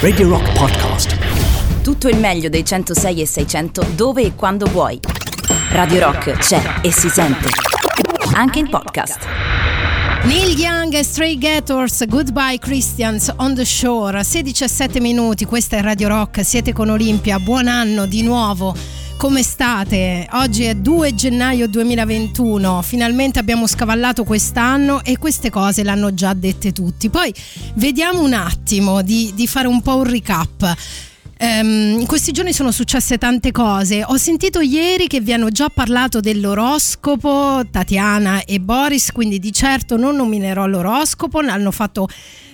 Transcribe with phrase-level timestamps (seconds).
[0.00, 1.16] Radio Rock Podcast.
[1.82, 4.98] Tutto il meglio dei 106 e 600 dove e quando vuoi.
[5.70, 7.48] Radio Rock c'è e si sente.
[8.34, 9.24] Anche in podcast.
[10.24, 15.76] Neil Young e Stray Gators, Goodbye Christians on the Shore, 16 e 7 minuti, questa
[15.76, 18.74] è Radio Rock, siete con Olimpia, buon anno di nuovo
[19.20, 20.26] come state?
[20.32, 26.72] Oggi è 2 gennaio 2021, finalmente abbiamo scavallato quest'anno e queste cose l'hanno già dette
[26.72, 27.10] tutti.
[27.10, 27.30] Poi
[27.74, 30.74] vediamo un attimo di, di fare un po' un recap.
[31.38, 34.02] Um, in questi giorni sono successe tante cose.
[34.02, 39.98] Ho sentito ieri che vi hanno già parlato dell'oroscopo, Tatiana e Boris, quindi di certo
[39.98, 42.08] non nominerò l'oroscopo, hanno fatto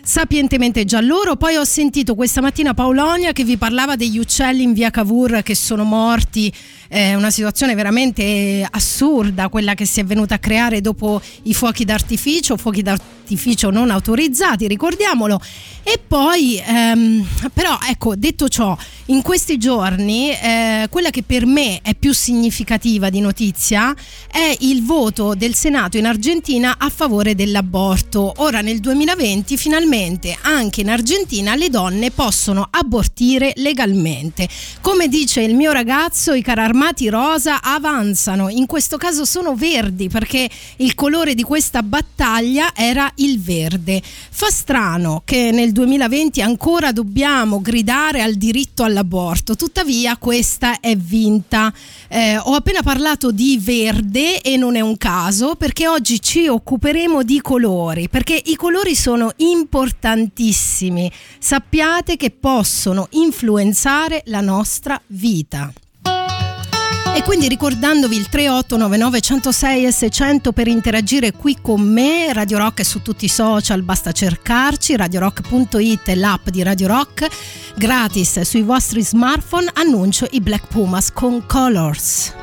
[0.07, 1.35] sapientemente già loro.
[1.35, 5.57] Poi ho sentito questa mattina Paolonia che vi parlava degli uccelli in via Cavour che
[5.57, 6.53] sono morti.
[6.89, 11.85] È una situazione veramente assurda quella che si è venuta a creare dopo i fuochi
[11.85, 15.41] d'artificio, fuochi d'artificio non autorizzati, ricordiamolo.
[15.83, 18.77] E poi, ehm, però, ecco, detto ciò,
[19.07, 23.95] in questi giorni eh, quella che per me è più significativa di notizia
[24.31, 28.33] è il voto del Senato in Argentina a favore dell'aborto.
[28.37, 29.96] Ora nel 2020 finalmente
[30.43, 34.49] anche in Argentina le donne possono abortire legalmente.
[34.81, 40.09] Come dice il mio ragazzo, i carri armati rosa avanzano, in questo caso sono verdi
[40.09, 44.03] perché il colore di questa battaglia era il verde.
[44.03, 49.55] Fa strano che nel 2020 ancora dobbiamo gridare al diritto alla all'aborto.
[49.55, 51.73] Tuttavia questa è vinta.
[52.09, 57.23] Eh, ho appena parlato di verde e non è un caso perché oggi ci occuperemo
[57.23, 59.33] di colori, perché i colori sono
[59.87, 61.11] importantissimi.
[61.39, 65.73] Sappiate che possono influenzare la nostra vita.
[67.15, 72.81] E quindi ricordandovi il 3899 106 e 600 per interagire qui con me, Radio Rock
[72.81, 77.27] è su tutti i social, basta cercarci, radiorock.it è l'app di Radio Rock,
[77.75, 82.35] gratis sui vostri smartphone, annuncio i Black Pumas con Colors.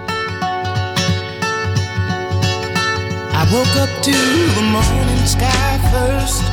[3.36, 6.53] I woke up to the morning sky first.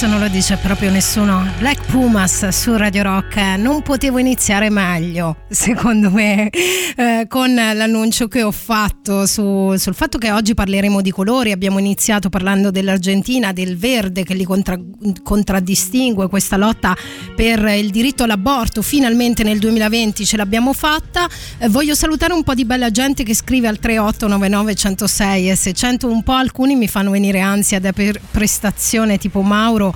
[0.00, 1.46] Colors, non lo dice proprio nessuno.
[1.58, 3.36] Black Pumas su Radio Rock.
[3.58, 10.18] Non potevo iniziare meglio, secondo me, eh, con l'annuncio che ho fatto su, sul fatto
[10.18, 11.52] che oggi parleremo di colori.
[11.52, 14.78] Abbiamo iniziato parlando dell'Argentina, del verde che li contra-
[15.22, 16.96] contraddistingue, questa lotta
[17.34, 18.82] per il diritto all'aborto.
[18.82, 21.28] Finalmente nel 2020 ce l'abbiamo fatta.
[21.58, 26.08] Eh, voglio salutare un po' di bella gente che scrive al 3899 106 e 600.
[26.08, 29.89] Un po' alcuni mi fanno venire ansia da prestazione tipo Mauro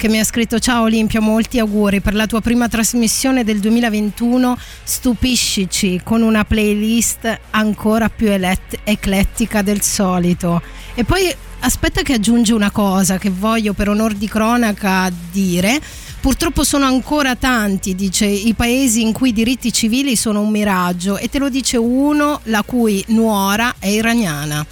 [0.00, 2.00] che mi ha scritto ciao Olimpia molti auguri.
[2.00, 9.60] Per la tua prima trasmissione del 2021 stupiscici con una playlist ancora più elet- eclettica
[9.60, 10.62] del solito.
[10.94, 11.30] E poi
[11.60, 15.78] aspetta che aggiunge una cosa che voglio per onor di cronaca dire.
[16.20, 21.16] Purtroppo sono ancora tanti, dice, i paesi in cui i diritti civili sono un miraggio
[21.16, 24.64] e te lo dice uno la cui nuora è iraniana.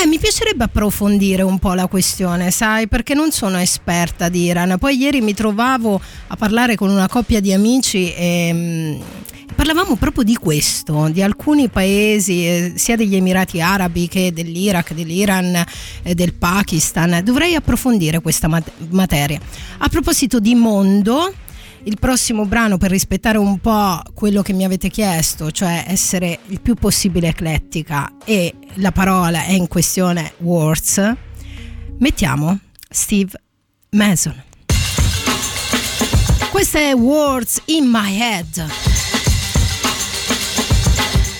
[0.00, 4.76] Eh, mi piacerebbe approfondire un po' la questione, sai, perché non sono esperta di Iran.
[4.78, 9.00] Poi ieri mi trovavo a parlare con una coppia di amici e mm,
[9.56, 15.64] parlavamo proprio di questo, di alcuni paesi, eh, sia degli Emirati Arabi che dell'Iraq, dell'Iran,
[16.04, 17.20] eh, del Pakistan.
[17.24, 19.40] Dovrei approfondire questa mat- materia.
[19.78, 21.34] A proposito di mondo,
[21.84, 26.60] il prossimo brano per rispettare un po' quello che mi avete chiesto, cioè essere il
[26.60, 31.14] più possibile eclettica e la parola è in questione words,
[31.98, 32.58] mettiamo
[32.88, 33.32] Steve
[33.90, 34.42] Mason.
[36.50, 38.66] Questa è Words in My Head.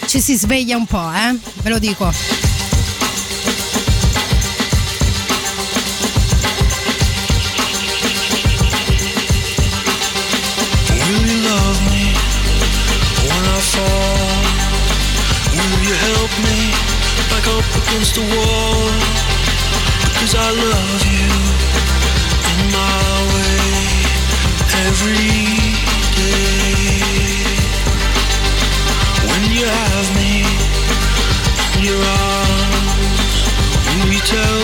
[0.06, 1.37] Ci si sveglia un po', eh?
[1.62, 2.38] Ve lo dico.
[16.29, 16.61] Help me
[17.31, 18.91] back up against the wall?
[20.13, 21.29] Because I love you
[22.53, 23.69] in my way
[24.87, 25.37] every
[26.19, 26.59] day.
[29.29, 30.45] When you have me
[31.77, 33.37] in your arms,
[34.13, 34.58] you tell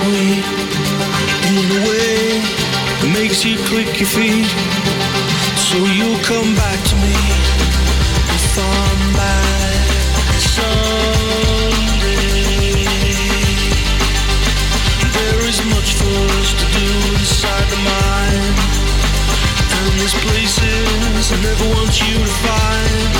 [0.00, 0.44] sweet
[1.48, 2.40] in a way
[3.00, 4.48] that makes you click your feet?
[5.68, 7.16] So you'll come back to me
[8.36, 9.84] if I'm back
[10.40, 10.80] someday.
[15.16, 16.88] There is much for us to do
[17.20, 18.56] inside the mind,
[19.76, 23.10] and there's places I never want you to find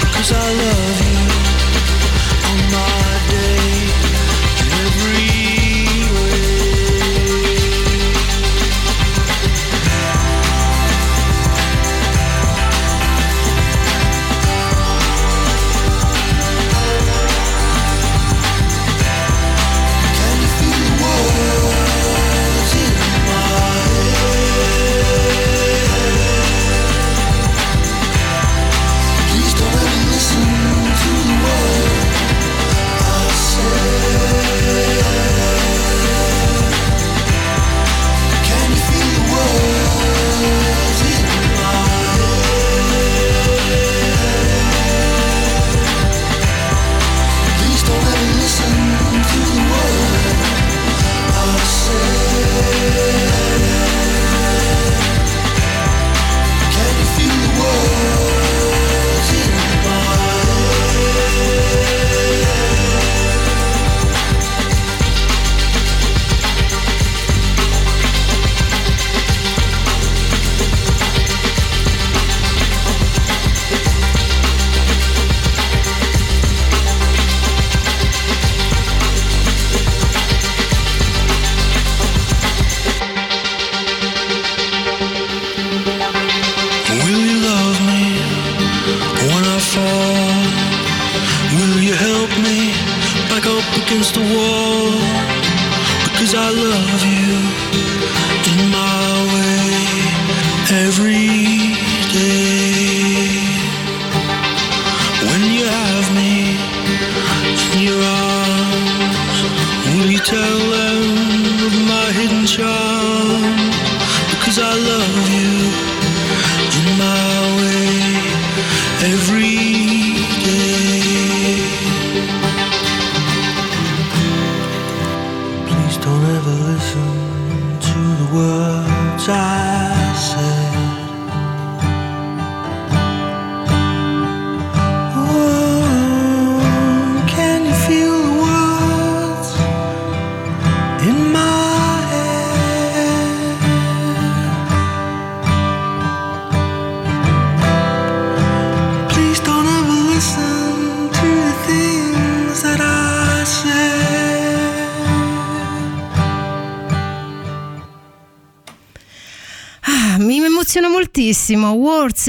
[0.00, 1.24] because I love you
[2.50, 3.86] on my day
[4.84, 5.55] every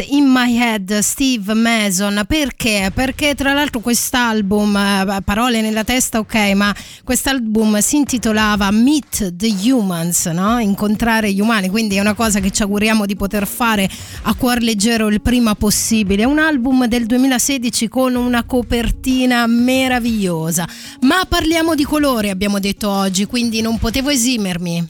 [0.01, 2.23] In My Head, Steve Mason.
[2.27, 2.91] Perché?
[2.93, 9.53] Perché tra l'altro quest'album, eh, parole nella testa, ok, ma quest'album si intitolava Meet the
[9.71, 10.59] Humans, no?
[10.59, 13.89] Incontrare gli umani, quindi è una cosa che ci auguriamo di poter fare
[14.23, 16.23] a cuor leggero il prima possibile.
[16.23, 20.67] È un album del 2016 con una copertina meravigliosa.
[21.01, 24.87] Ma parliamo di colori, abbiamo detto oggi, quindi non potevo esimermi.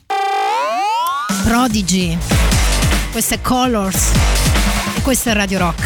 [1.44, 2.18] Prodigy.
[3.12, 4.37] Questo è Colors
[5.08, 5.86] questo è Radio Rock.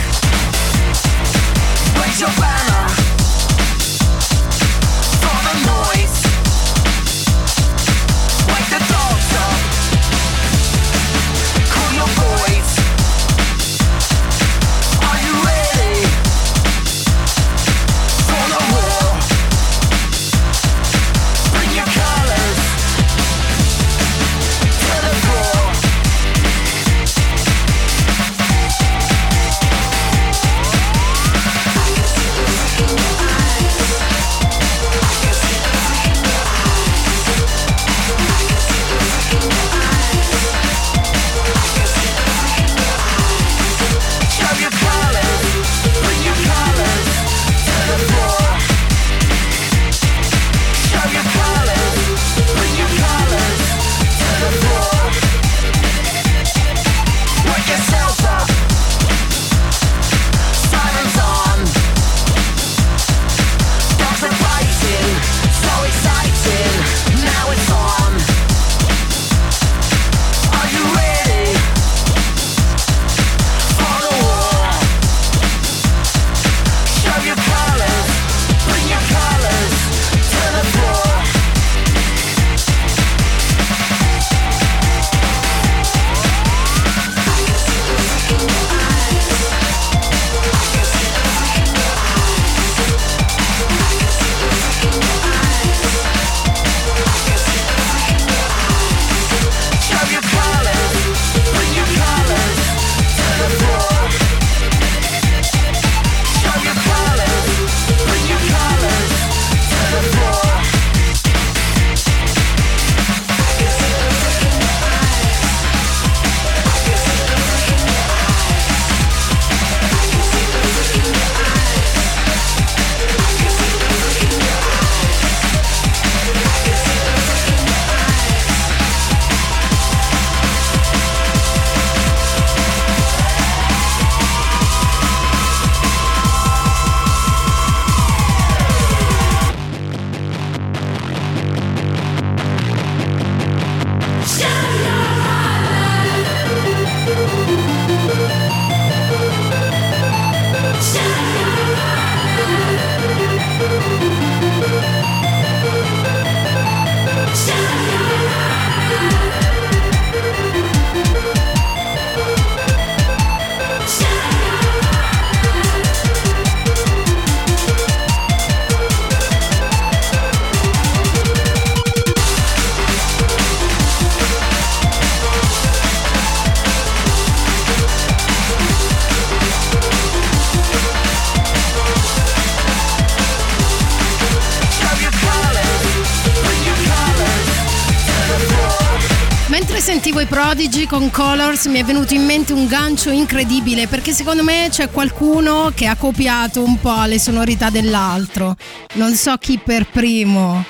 [190.52, 194.92] Prodigy con Colors mi è venuto in mente un gancio incredibile perché secondo me c'è
[194.92, 198.58] qualcuno che ha copiato un po' le sonorità dell'altro.
[198.96, 200.66] Non so chi per primo.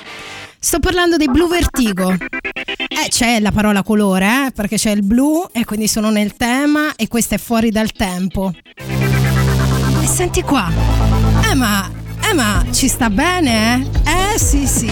[0.56, 2.12] Sto parlando dei blu Vertigo.
[2.12, 6.94] Eh, c'è la parola colore, eh, perché c'è il blu e quindi sono nel tema
[6.94, 8.52] e questo è fuori dal tempo.
[8.76, 10.70] E senti qua.
[11.50, 11.90] Eh ma,
[12.30, 14.34] eh ma ci sta bene, eh?
[14.34, 14.90] Eh sì sì.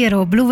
[0.00, 0.48] Respiro, Blue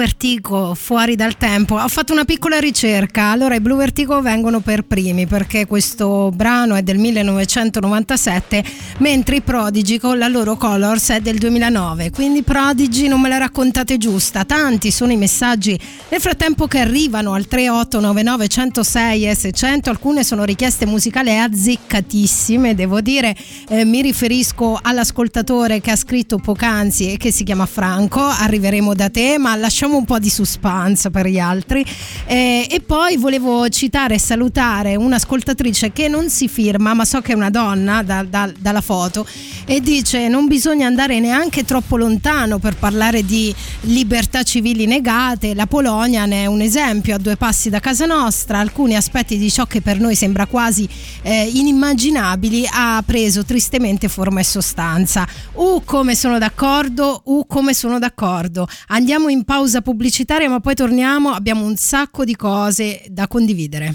[0.49, 1.75] Vertigo, fuori dal tempo.
[1.77, 6.75] Ho fatto una piccola ricerca, allora i Blue Vertigo vengono per primi perché questo brano
[6.75, 8.65] è del 1997,
[8.99, 12.11] mentre i Prodigy con la loro Colors è del 2009.
[12.11, 17.35] Quindi Prodigy non me la raccontate giusta, tanti sono i messaggi nel frattempo che arrivano
[17.35, 23.37] al 3899 106 e 600, alcune sono richieste musicali azzeccatissime, devo dire,
[23.71, 29.11] Eh, mi riferisco all'ascoltatore che ha scritto poc'anzi e che si chiama Franco, arriveremo da
[29.11, 31.85] te, ma lasciamo un po' di suspense per gli altri.
[32.27, 37.33] Eh, e poi volevo citare e salutare un'ascoltatrice che non si firma, ma so che
[37.33, 39.27] è una donna da- da- dalla foto,
[39.65, 45.67] e dice non bisogna andare neanche troppo lontano per parlare di libertà civili negate, la
[45.67, 49.67] Polonia ne è un esempio a due passi da casa nostra, alcuni aspetti di ciò
[49.67, 50.89] che per noi sembra quasi
[51.23, 55.27] eh, inimmaginabili ha preso tristemente forma e sostanza.
[55.55, 58.69] Uh, come sono d'accordo, uh, come sono d'accordo.
[58.89, 63.95] Andiamo in pausa pubblicitaria, ma poi torniamo, abbiamo un sacco di cose da condividere.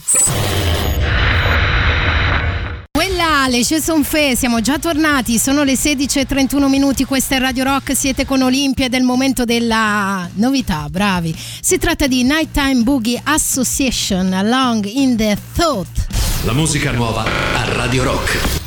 [2.91, 7.95] Quella le Jason Fe, siamo già tornati, sono le 16.31 minuti, questa è Radio Rock,
[7.95, 11.35] siete con Olimpia ed è il momento della novità, bravi.
[11.61, 16.07] Si tratta di Nighttime Boogie Association, Along in the Thought.
[16.45, 18.62] La musica nuova a Radio Rock.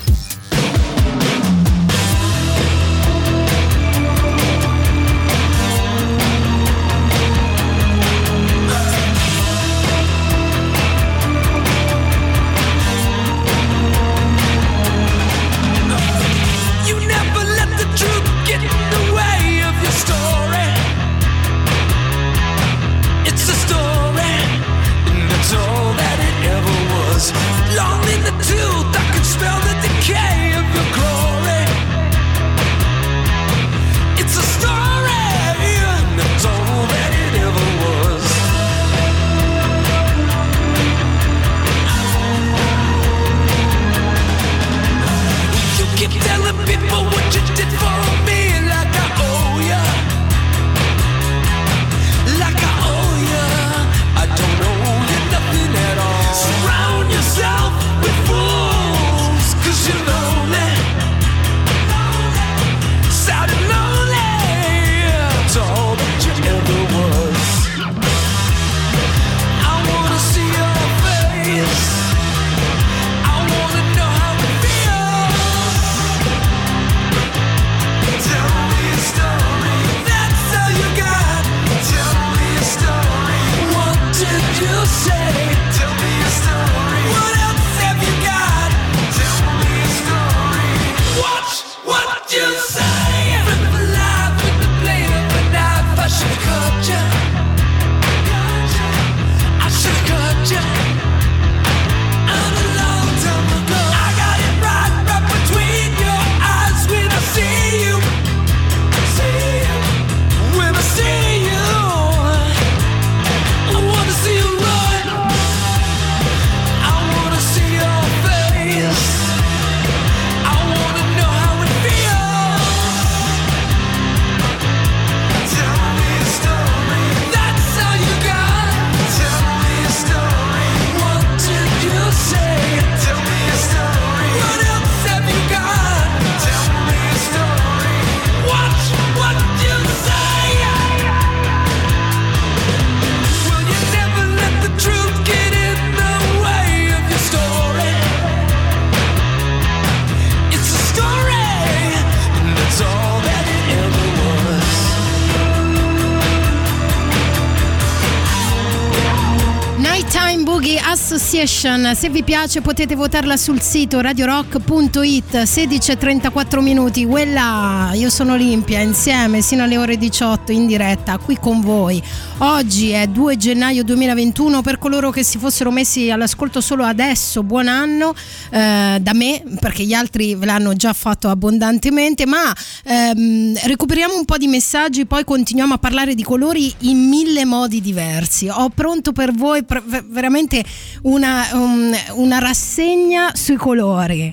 [161.66, 168.79] Association, se vi piace potete votarla sul sito radiorock.it 16.34 minuti, quella io sono Olimpia
[168.79, 172.00] insieme sino alle ore 18 in diretta qui con voi.
[172.38, 177.66] Oggi è 2 gennaio 2021 per coloro che si fossero messi all'ascolto solo adesso, buon
[177.66, 178.14] anno
[178.50, 184.24] eh, da me perché gli altri ve l'hanno già fatto abbondantemente, ma ehm, recuperiamo un
[184.24, 188.48] po' di messaggi poi continuiamo a parlare di colori in mille modi diversi.
[188.48, 189.64] Ho pronto per voi
[190.09, 190.62] veramente
[191.02, 194.33] una, um, una rassegna sui colori.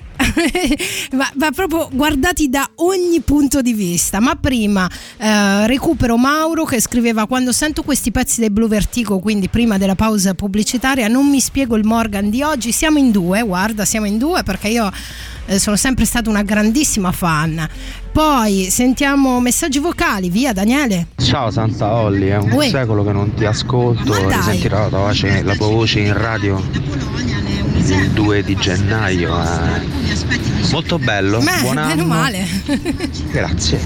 [1.14, 4.20] Ma, ma proprio guardati da ogni punto di vista.
[4.20, 9.50] Ma prima eh, recupero Mauro che scriveva quando sento questi pezzi dei Blue Vertigo, quindi
[9.50, 12.72] prima della pausa pubblicitaria, non mi spiego il Morgan di oggi.
[12.72, 14.92] Siamo in due, guarda, siamo in due perché io
[15.46, 17.68] eh, sono sempre stata una grandissima fan.
[18.12, 21.08] Poi sentiamo messaggi vocali, via Daniele.
[21.18, 22.70] Ciao Santa Olli, è un Uè.
[22.70, 27.43] secolo che non ti ascolto e sentirò la tua voce in radio
[27.90, 29.36] il 2 di gennaio.
[29.42, 29.82] eh.
[30.72, 32.06] Molto bello, Beh, buon meno anno.
[32.06, 32.48] male.
[33.32, 33.80] Grazie.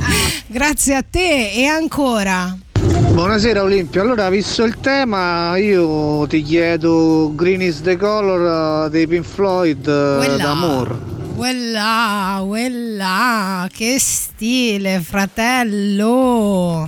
[0.48, 2.56] Grazie a te e ancora.
[2.80, 9.08] Buonasera Olimpia, allora visto il tema io ti chiedo Green is the color eh, dei
[9.08, 10.38] Pink Floyd eh, Quella.
[10.38, 11.00] d'amor.
[11.36, 16.88] Quella, quella, che stile, fratello.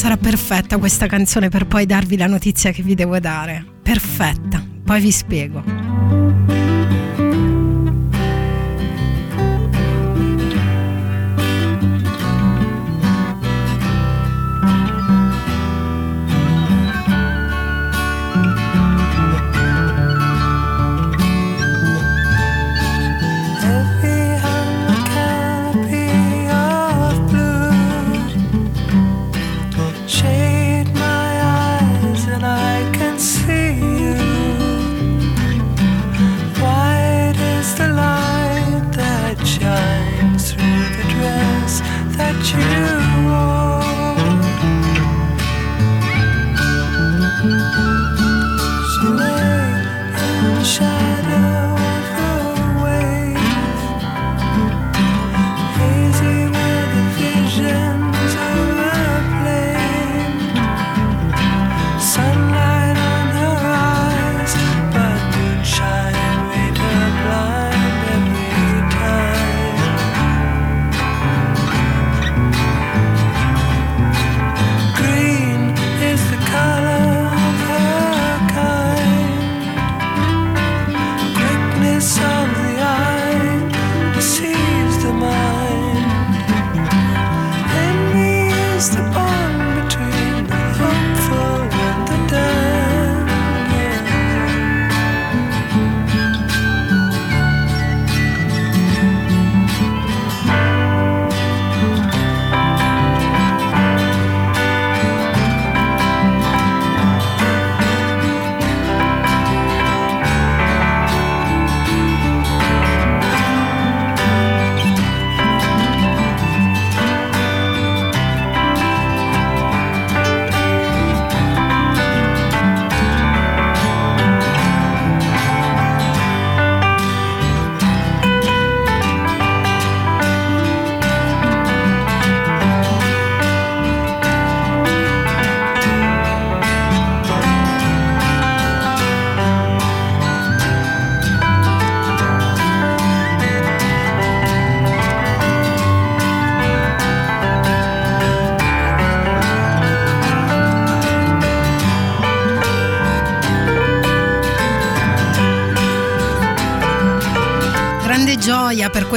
[0.00, 3.62] Sarà perfetta questa canzone per poi darvi la notizia che vi devo dare.
[3.82, 6.19] Perfetta, poi vi spiego.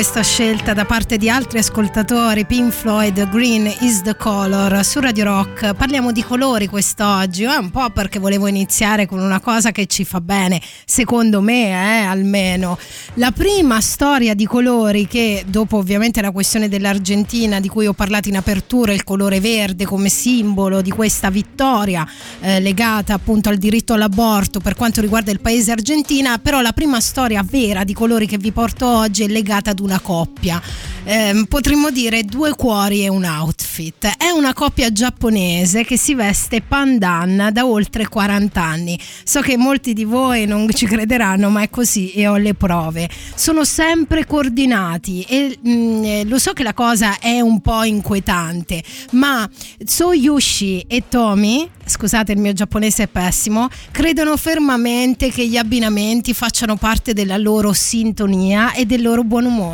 [0.04, 2.46] Questa scelta da parte di altri ascoltatori.
[2.46, 4.84] Pink Floyd, Green is the color.
[4.84, 7.44] Su Radio Rock parliamo di colori quest'oggi.
[7.44, 11.70] eh, un po' perché volevo iniziare con una cosa che ci fa bene, secondo me,
[11.70, 12.78] eh, almeno.
[13.14, 18.28] La prima storia di colori che, dopo ovviamente la questione dell'Argentina di cui ho parlato
[18.28, 22.06] in apertura, il colore verde come simbolo di questa vittoria
[22.42, 27.00] eh, legata appunto al diritto all'aborto per quanto riguarda il paese Argentina, però la prima
[27.00, 30.62] storia vera di colori che vi porto oggi è legata ad una coppia.
[31.06, 34.06] Ehm, potremmo dire due cuori e un outfit.
[34.18, 38.98] È una coppia giapponese che si veste pandan da oltre 40 anni.
[39.24, 43.10] So che molti di voi non ci crederanno, ma è così e ho le prove.
[43.36, 48.82] Sono sempre coordinati e mm, eh, lo so che la cosa è un po' inquietante,
[49.12, 49.50] ma
[49.84, 56.76] Soyushi e Tomi, scusate il mio giapponese è pessimo, credono fermamente che gli abbinamenti facciano
[56.78, 59.73] parte della loro sintonia e del loro buon umore.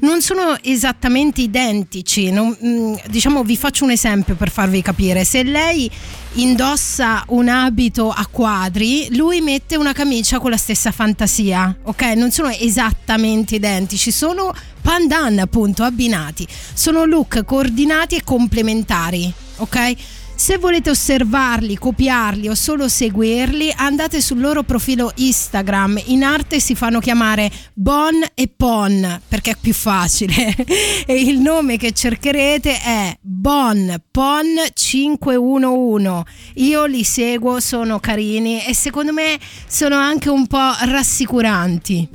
[0.00, 5.24] Non sono esattamente identici, non- mm, diciamo vi faccio un esempio per farvi capire.
[5.24, 5.90] Se lei
[6.34, 12.02] indossa un abito a quadri, lui mette una camicia con la stessa fantasia, ok?
[12.14, 19.94] Non sono esattamente identici, sono pandan appunto abbinati, sono look coordinati e complementari, ok?
[20.40, 26.00] Se volete osservarli, copiarli o solo seguirli, andate sul loro profilo Instagram.
[26.06, 30.56] In arte si fanno chiamare Bon e Pon perché è più facile.
[31.04, 36.22] e il nome che cercherete è Bon Pon 511.
[36.54, 42.08] Io li seguo, sono carini e secondo me sono anche un po' rassicuranti.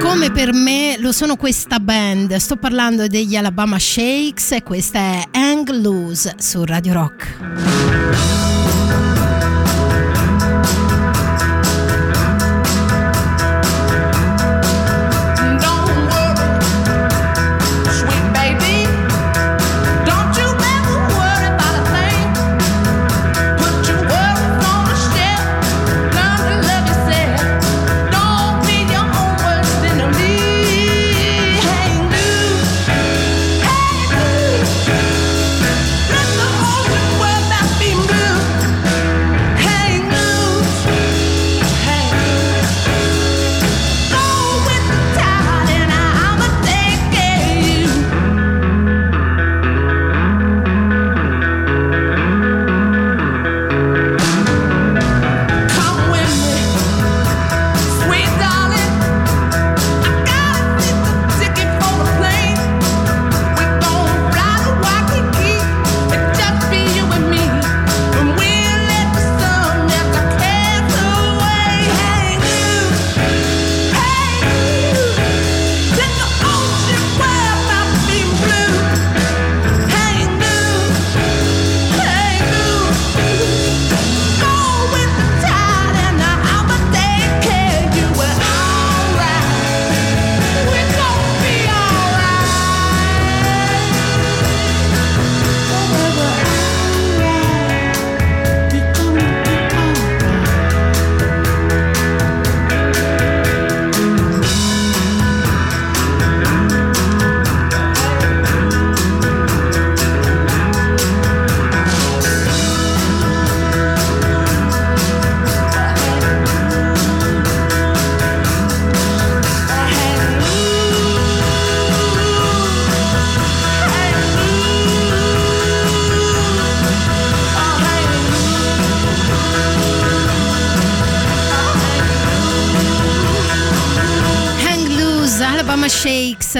[0.00, 5.22] Come per me lo sono questa band, sto parlando degli Alabama Shakes e questa è
[5.32, 8.59] Hang Loose su Radio Rock.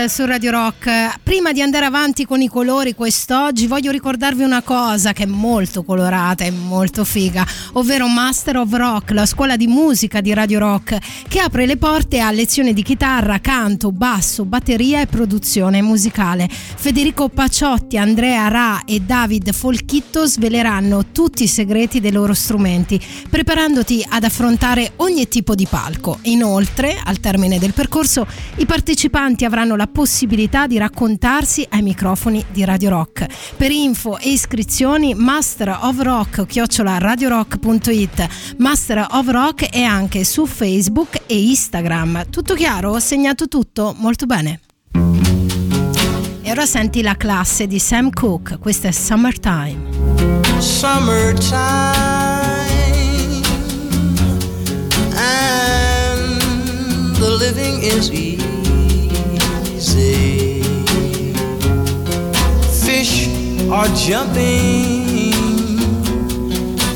[0.00, 1.18] Shakes su Radio Rock.
[1.22, 5.82] Prima di andare avanti con i colori quest'oggi voglio ricordarvi una cosa che è molto
[5.82, 10.98] colorata e molto figa, ovvero Master of Rock, la scuola di musica di Radio Rock,
[11.28, 16.48] che apre le porte a lezioni di chitarra, canto, basso, batteria e produzione musicale.
[16.50, 24.04] Federico Paciotti, Andrea Ra e David Folchitto sveleranno tutti i segreti dei loro strumenti, preparandoti
[24.08, 26.18] ad affrontare ogni tipo di palco.
[26.22, 28.26] Inoltre, al termine del percorso,
[28.56, 33.26] i partecipanti avranno la possibilità di raccontarsi ai microfoni di Radio Rock.
[33.56, 38.28] Per info e iscrizioni Master of Rock chiocciola radiorock.it
[38.58, 42.30] Master of Rock è anche su Facebook e Instagram.
[42.30, 42.92] Tutto chiaro?
[42.92, 43.94] Ho segnato tutto?
[43.98, 44.60] Molto bene.
[46.42, 50.00] E ora senti la classe di Sam Cooke, questa è Summertime.
[50.60, 51.56] summertime
[55.14, 56.40] and
[57.16, 58.49] the living is easy.
[62.84, 63.28] Fish
[63.70, 65.32] are jumping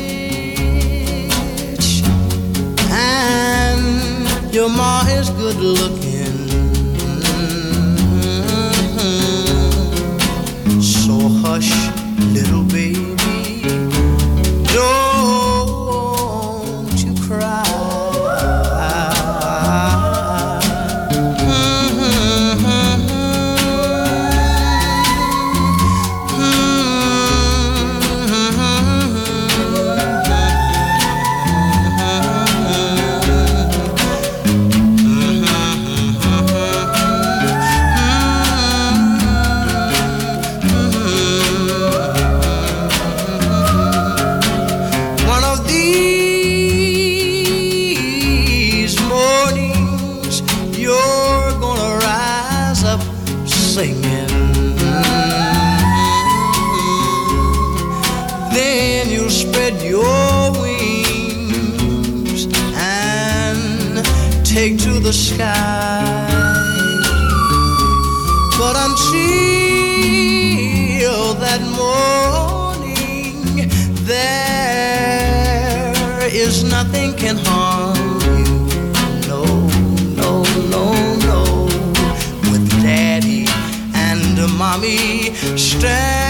[2.89, 6.49] and your ma is good looking.
[10.81, 11.71] So hush,
[12.33, 13.15] little baby,
[14.81, 15.10] don't
[85.57, 86.20] stay.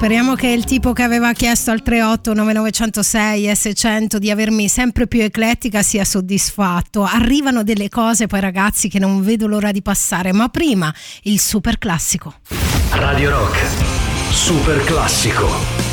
[0.00, 5.06] Speriamo che il tipo che aveva chiesto al 38 9906 e 600 di avermi sempre
[5.06, 7.04] più eclettica sia soddisfatto.
[7.04, 10.90] Arrivano delle cose poi ragazzi che non vedo l'ora di passare, ma prima
[11.24, 12.32] il super classico.
[12.92, 13.58] Radio Rock.
[14.30, 15.89] Super classico.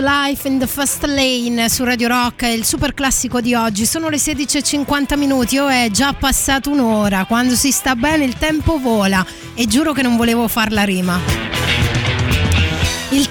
[0.00, 3.86] Life in the Fast Lane su Radio Rock, il super classico di oggi.
[3.86, 7.24] Sono le 16.50 minuti, oh è già passato un'ora.
[7.24, 9.24] Quando si sta bene il tempo vola
[9.54, 11.47] e giuro che non volevo far la rima.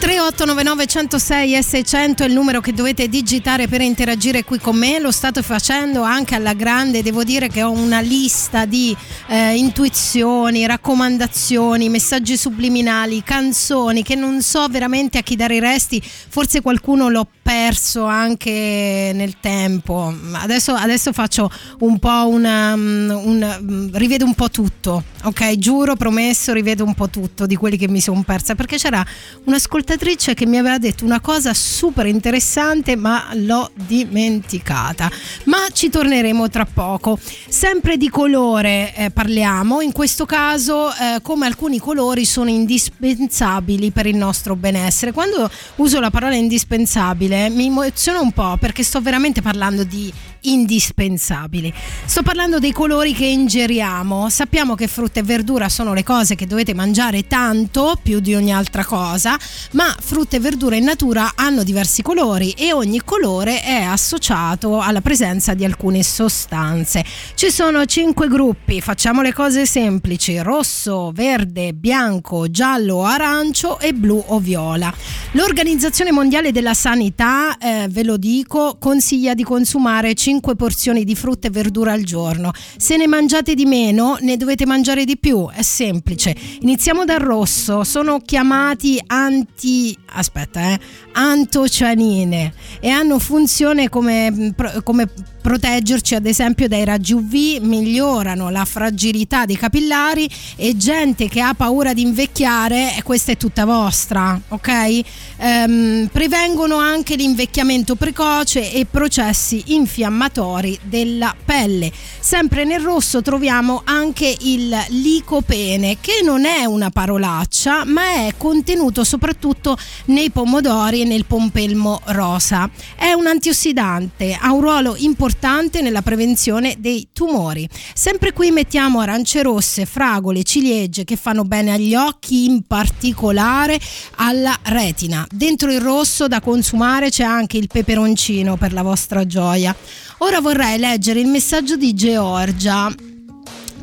[0.07, 4.77] Il 3899 106 e 600 è il numero che dovete digitare per interagire qui con
[4.77, 8.95] me, lo state facendo anche alla grande, devo dire che ho una lista di
[9.27, 16.01] eh, intuizioni, raccomandazioni, messaggi subliminali, canzoni che non so veramente a chi dare i resti,
[16.01, 20.13] forse qualcuno l'ho perso anche nel tempo.
[20.31, 25.57] Adesso, adesso faccio un po' una, un, rivedo un po' tutto, ok?
[25.57, 29.05] Giuro, promesso, rivedo un po' tutto di quelli che mi sono persa perché c'era
[29.45, 35.09] un'ascoltatrice che mi aveva detto una cosa super interessante, ma l'ho dimenticata.
[35.45, 37.19] Ma ci torneremo tra poco.
[37.47, 44.05] Sempre di colore eh, parliamo, in questo caso eh, come alcuni colori sono indispensabili per
[44.05, 45.11] il nostro benessere.
[45.11, 50.11] Quando uso la parola indispensabile mi emoziona un po' perché sto veramente parlando di
[50.41, 51.73] indispensabili.
[52.05, 54.29] Sto parlando dei colori che ingeriamo.
[54.29, 58.53] Sappiamo che frutta e verdura sono le cose che dovete mangiare tanto, più di ogni
[58.53, 59.37] altra cosa,
[59.71, 65.01] ma frutta e verdura in natura hanno diversi colori e ogni colore è associato alla
[65.01, 67.03] presenza di alcune sostanze.
[67.35, 74.23] Ci sono cinque gruppi, facciamo le cose semplici: rosso, verde, bianco, giallo, arancio e blu
[74.27, 74.93] o viola.
[75.31, 81.47] L'Organizzazione Mondiale della Sanità, eh, ve lo dico, consiglia di consumare 5 porzioni di frutta
[81.47, 82.51] e verdura al giorno.
[82.77, 85.49] Se ne mangiate di meno, ne dovete mangiare di più.
[85.49, 86.35] È semplice.
[86.61, 87.83] Iniziamo dal rosso.
[87.83, 89.97] Sono chiamati anti.
[90.13, 90.79] aspetta, eh.
[91.13, 94.53] Antocianine e hanno funzione come,
[94.83, 95.09] come
[95.47, 101.53] proteggerci ad esempio dai raggi UV, migliorano la fragilità dei capillari e gente che ha
[101.53, 104.99] paura di invecchiare, questa è tutta vostra, ok?
[105.37, 111.93] Ehm, prevengono anche l'invecchiamento precoce e processi infiammatori della pelle.
[112.19, 119.05] Sempre nel rosso troviamo anche il licopene, che non è una parolaccia, ma è contenuto
[119.05, 119.77] soprattutto
[120.07, 122.69] nei pomodori e nel pompelmo rosa.
[122.97, 125.35] È un antiossidante, ha un ruolo importante
[125.81, 127.67] nella prevenzione dei tumori.
[127.93, 133.79] Sempre qui mettiamo arance rosse, fragole, ciliegie che fanno bene agli occhi, in particolare
[134.15, 135.25] alla retina.
[135.29, 139.75] Dentro il rosso da consumare c'è anche il peperoncino per la vostra gioia.
[140.19, 142.93] Ora vorrei leggere il messaggio di Georgia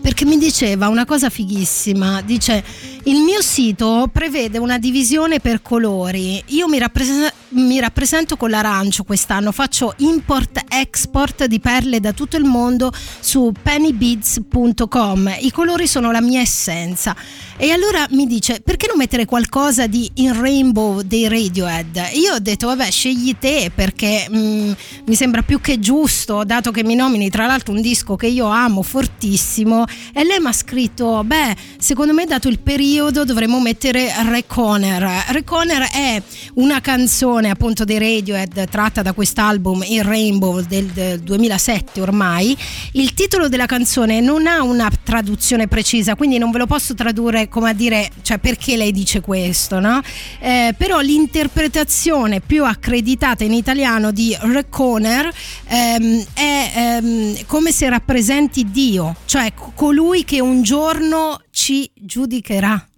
[0.05, 2.21] perché mi diceva una cosa fighissima.
[2.21, 2.63] Dice:
[3.05, 6.43] Il mio sito prevede una divisione per colori.
[6.49, 9.51] Io mi, rapprese- mi rappresento con l'arancio quest'anno.
[9.51, 15.37] Faccio import-export di perle da tutto il mondo su pennybeads.com.
[15.41, 17.17] I colori sono la mia essenza.
[17.57, 22.11] E allora mi dice: Perché non mettere qualcosa di in rainbow dei Radiohead?
[22.13, 24.73] Io ho detto: Vabbè, scegli te perché mm,
[25.07, 28.45] mi sembra più che giusto, dato che mi nomini tra l'altro un disco che io
[28.49, 34.13] amo fortissimo e lei mi ha scritto beh secondo me dato il periodo dovremmo mettere
[34.29, 36.23] Reconer Reconer è
[36.55, 42.57] una canzone appunto dei Radiohead tratta da quest'album Il Rainbow del, del 2007 ormai
[42.93, 47.49] il titolo della canzone non ha una traduzione precisa quindi non ve lo posso tradurre
[47.49, 50.01] come a dire cioè perché lei dice questo no?
[50.39, 55.31] Eh, però l'interpretazione più accreditata in italiano di Reconer
[55.67, 59.53] ehm, è ehm, come se rappresenti Dio cioè
[59.85, 62.89] colui che un giorno ci giudicherà.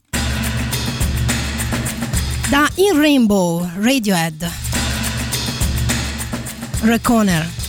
[2.48, 4.48] Da In Rainbow, Radiohead.
[6.82, 7.65] Reconer.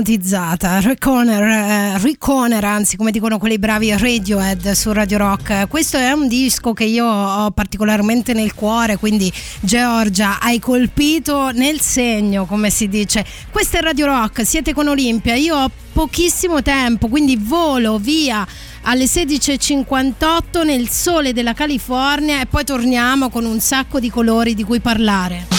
[0.00, 0.80] ipnotizzata.
[0.80, 5.68] Rick eh, Rick anzi come dicono quelli bravi Radiohead su Radio Rock.
[5.68, 11.80] Questo è un disco che io ho particolarmente nel cuore, quindi Georgia hai colpito nel
[11.80, 13.24] segno, come si dice.
[13.50, 18.46] Questo è Radio Rock, siete con Olimpia, io ho pochissimo tempo, quindi volo via
[18.82, 24.64] alle 16.58 nel sole della California e poi torniamo con un sacco di colori di
[24.64, 25.49] cui parlare.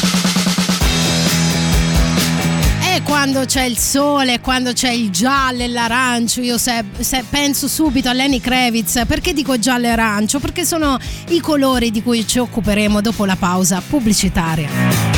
[3.03, 8.09] quando c'è il sole, quando c'è il giallo e l'arancio, io se, se penso subito
[8.09, 9.03] a Lenny Kravitz.
[9.07, 10.39] Perché dico giallo e arancio?
[10.39, 10.97] Perché sono
[11.29, 15.10] i colori di cui ci occuperemo dopo la pausa pubblicitaria.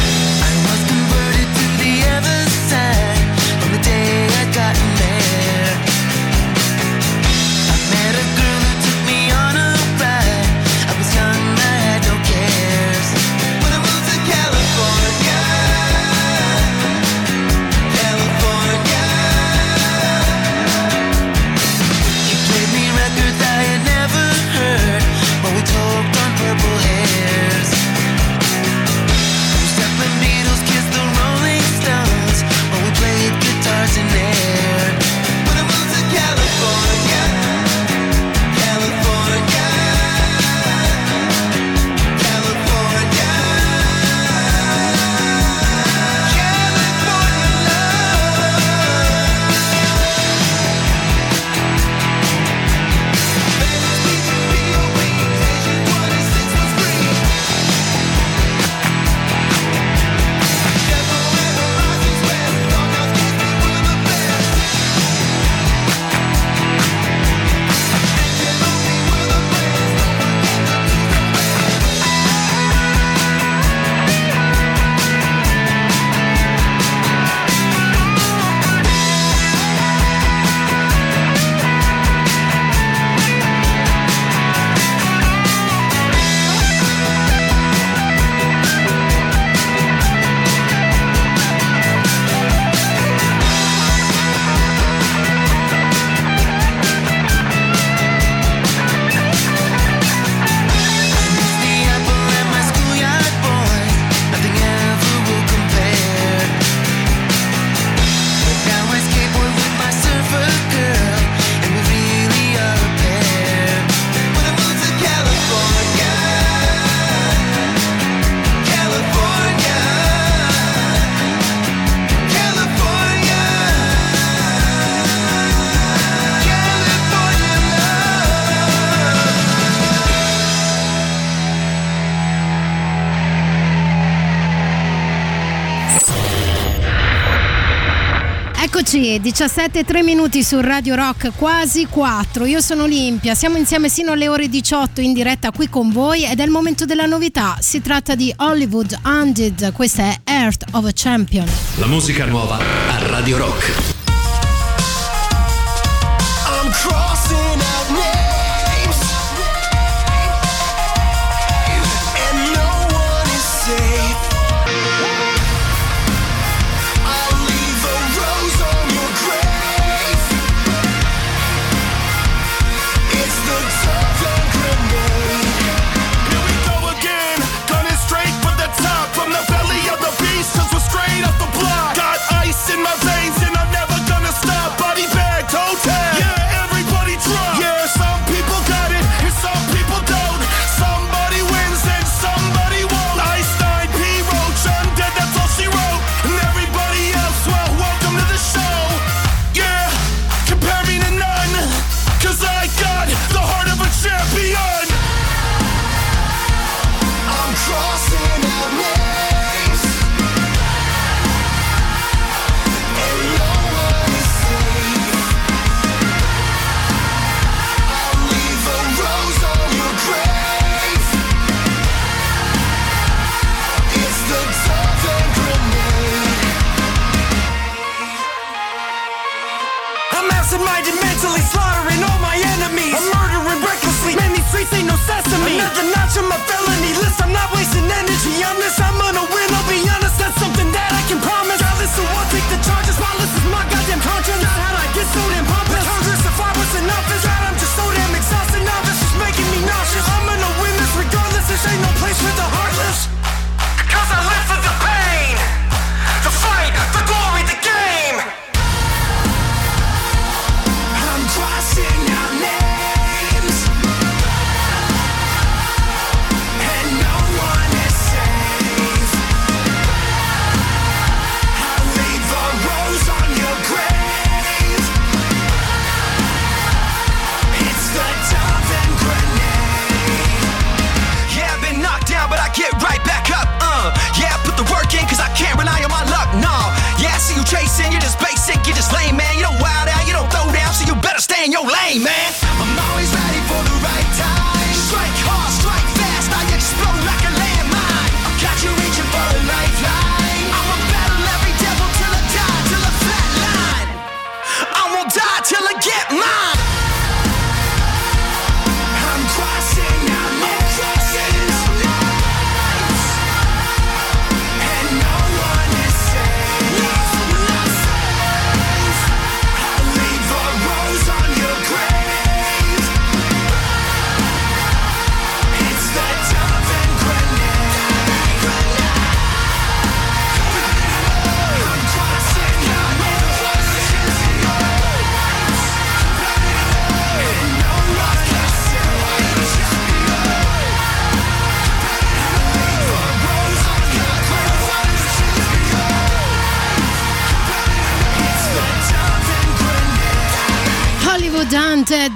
[139.14, 142.46] Sì, 17 3 minuti su Radio Rock, quasi 4.
[142.46, 146.40] Io sono Olimpia, siamo insieme sino alle ore 18 in diretta qui con voi ed
[146.40, 147.58] è il momento della novità.
[147.60, 151.48] Si tratta di Hollywood Undead, questa è Earth of a Champion.
[151.76, 153.93] La musica nuova a Radio Rock.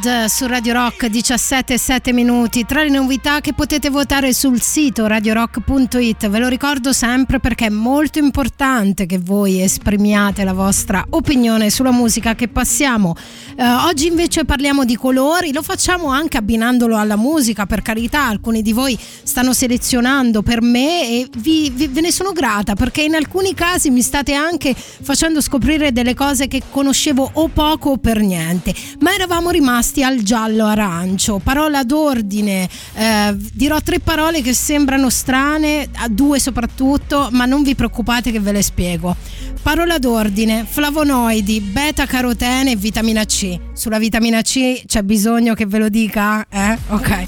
[0.08, 2.66] Used su Radio Rock 17 e 7 minuti.
[2.66, 7.70] Tra le novità che potete votare sul sito radiorock.it ve lo ricordo sempre perché è
[7.70, 13.16] molto importante che voi esprimiate la vostra opinione sulla musica che passiamo.
[13.58, 18.62] Eh, oggi invece parliamo di colori lo facciamo anche abbinandolo alla musica per carità alcuni
[18.62, 23.16] di voi stanno selezionando per me e vi- vi- ve ne sono grata perché in
[23.16, 28.22] alcuni casi mi state anche facendo scoprire delle cose che conoscevo o poco o per
[28.22, 31.40] niente ma eravamo rimasti al giallo arancio.
[31.44, 32.68] Parola d'ordine.
[32.94, 38.40] Eh, dirò tre parole che sembrano strane a due soprattutto ma non vi preoccupate che
[38.40, 39.16] ve le spiego.
[39.62, 40.66] Parola d'ordine.
[40.68, 43.60] Flavonoidi beta carotene e vitamina C.
[43.74, 46.78] Sulla vitamina C c'è bisogno che ve lo dica eh?
[46.88, 47.26] ok.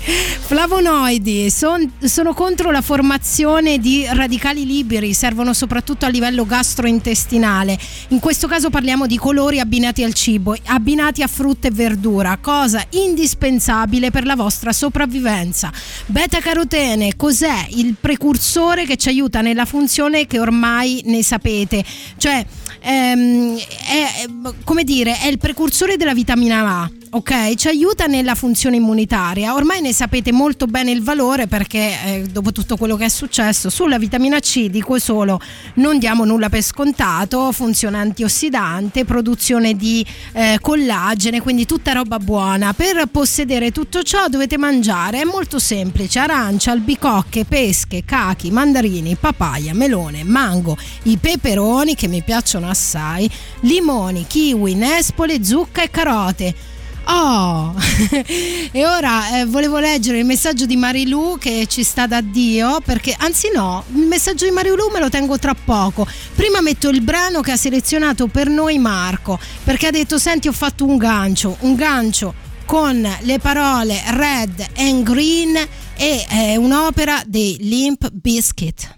[0.49, 7.77] Flavonoidi son- sono contro la formazione di radicali liberi servono soprattutto a livello gastrointestinale.
[8.09, 12.85] In questo caso parliamo di colori abbinati al cibo abbinati a frutta e verdura cosa
[12.89, 15.71] indispensabile per la vostra sopravvivenza.
[16.07, 21.81] Beta carotene cos'è il precursore che ci aiuta nella funzione che ormai ne sapete?
[22.17, 22.45] Cioè
[22.81, 24.27] ehm, è-
[24.65, 27.55] come dire è il precursore della vitamina A ok?
[27.55, 29.53] Ci aiuta nella funzione immunitaria.
[29.53, 33.69] Ormai ne sapete molto bene il valore perché eh, dopo tutto quello che è successo
[33.69, 35.39] sulla vitamina C dico solo
[35.75, 42.73] non diamo nulla per scontato, funzione antiossidante, produzione di eh, collagene, quindi tutta roba buona.
[42.73, 49.73] Per possedere tutto ciò dovete mangiare, è molto semplice, arancia, albicocche, pesche, cachi, mandarini, papaya,
[49.73, 53.29] melone, mango, i peperoni che mi piacciono assai,
[53.61, 56.77] limoni, kiwi, nespole, zucca e carote.
[57.11, 57.73] Oh,
[58.71, 63.15] e ora eh, volevo leggere il messaggio di Marilu che ci sta da Dio, perché
[63.17, 66.05] anzi no, il messaggio di Marilu me lo tengo tra poco.
[66.35, 70.51] Prima metto il brano che ha selezionato per noi Marco, perché ha detto senti ho
[70.51, 72.33] fatto un gancio, un gancio
[72.65, 75.57] con le parole red and green
[75.97, 78.97] e è un'opera dei Limp Biscuit.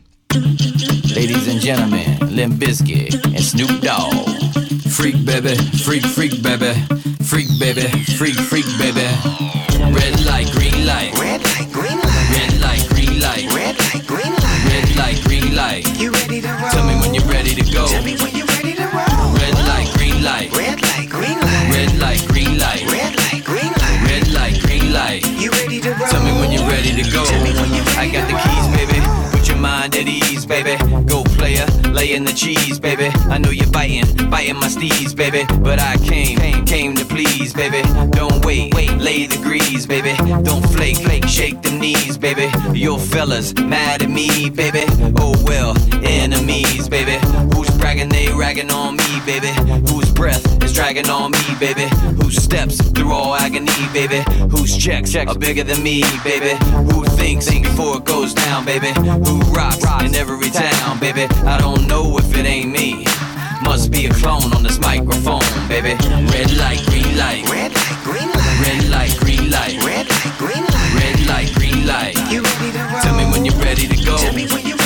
[1.13, 4.80] Ladies and gentlemen, Limp Bizkit and Snoop Dogg.
[4.91, 6.73] Freak baby, freak freak baby,
[7.23, 7.87] freak baby,
[8.19, 9.07] freak freak baby.
[9.95, 11.17] Red light, green light.
[11.17, 12.27] Red light, green light.
[12.35, 13.47] Red light, green light.
[13.55, 14.61] Red light, green light.
[14.67, 15.87] Red light, green light.
[15.97, 16.69] You ready to roll?
[16.69, 17.87] Tell me when you're ready to go.
[17.87, 19.33] Tell me when you're ready to roll.
[19.39, 20.55] Red light, green light.
[20.55, 21.67] Red light, green light.
[21.71, 22.83] Red light, green light.
[22.91, 23.97] Red light, green light.
[24.05, 25.25] Red light, green light.
[25.39, 26.07] You ready to roll?
[26.09, 27.25] Tell me when you're ready to go.
[27.25, 28.99] Tell me when you're ready I got the keys, baby.
[29.31, 30.75] Put your mind at ease, baby.
[32.01, 33.09] Go player, lay in the cheese, baby.
[33.29, 35.45] I know you're biting, biting my steez, baby.
[35.59, 37.81] But I came, came, came to please, baby.
[38.09, 40.15] Don't wait, wait, lay the grease, baby.
[40.43, 42.49] Don't flake, flake, shake the knees, baby.
[42.73, 44.85] Your fellas mad at me, baby.
[45.17, 47.19] Oh well, enemies, baby.
[47.53, 49.51] Who's bragging, they ragging on me, baby.
[49.89, 51.87] Whose breath is dragging on me, baby.
[52.21, 54.23] Whose steps through all agony, baby.
[54.49, 56.55] Whose checks are bigger than me, baby.
[56.93, 58.91] Who thinks before it goes down, baby.
[58.95, 61.23] Who rocks in every town, baby.
[61.45, 63.05] I don't know if it ain't me.
[63.63, 65.95] Must be a clone on this microphone, baby.
[66.31, 67.43] Red light, green light.
[67.49, 68.59] Red light, green light.
[68.63, 69.75] Red light, green light.
[69.83, 70.95] Red light, green light.
[70.95, 72.15] Red light, green light.
[72.31, 73.01] You ready to roll?
[73.01, 74.17] Tell me when you're ready to go.
[74.17, 74.80] Tell me when you're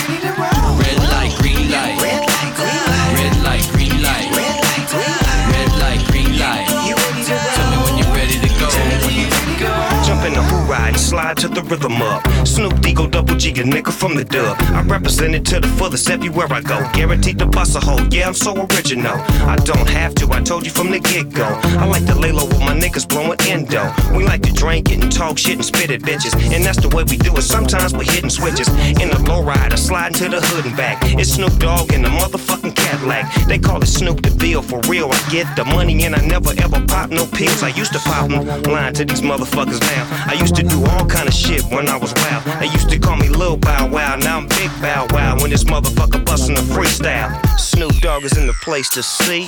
[11.15, 12.21] slide to the rhythm up.
[12.45, 14.57] Snoop Deagle double G, a nigga from the dub.
[14.79, 16.77] I represent it to the fullest everywhere I go.
[16.91, 19.15] Guaranteed to bust a hole, yeah, I'm so original.
[19.53, 21.47] I don't have to, I told you from the get go.
[21.81, 23.83] I like to lay low with my niggas blowing endo.
[24.15, 26.33] We like to drink it and talk shit and spit at bitches.
[26.53, 27.43] And that's the way we do it.
[27.43, 28.67] Sometimes we're hitting switches.
[29.01, 30.97] In the low I slide into the hood and back.
[31.19, 33.25] It's Snoop Dogg in the motherfucking Cadillac.
[33.47, 35.07] They call it Snoop the Bill for real.
[35.11, 37.63] I get the money and I never ever pop no pills.
[37.63, 40.03] I used to pop them, lying to these motherfuckers now.
[40.27, 42.43] I used to do all kind of shit when I was wild.
[42.59, 44.15] They used to call me Lil Bow Wow.
[44.17, 47.31] Now I'm Big Bow Wow when this motherfucker bustin' a freestyle.
[47.59, 49.47] Snoop Dogg is in the place to see.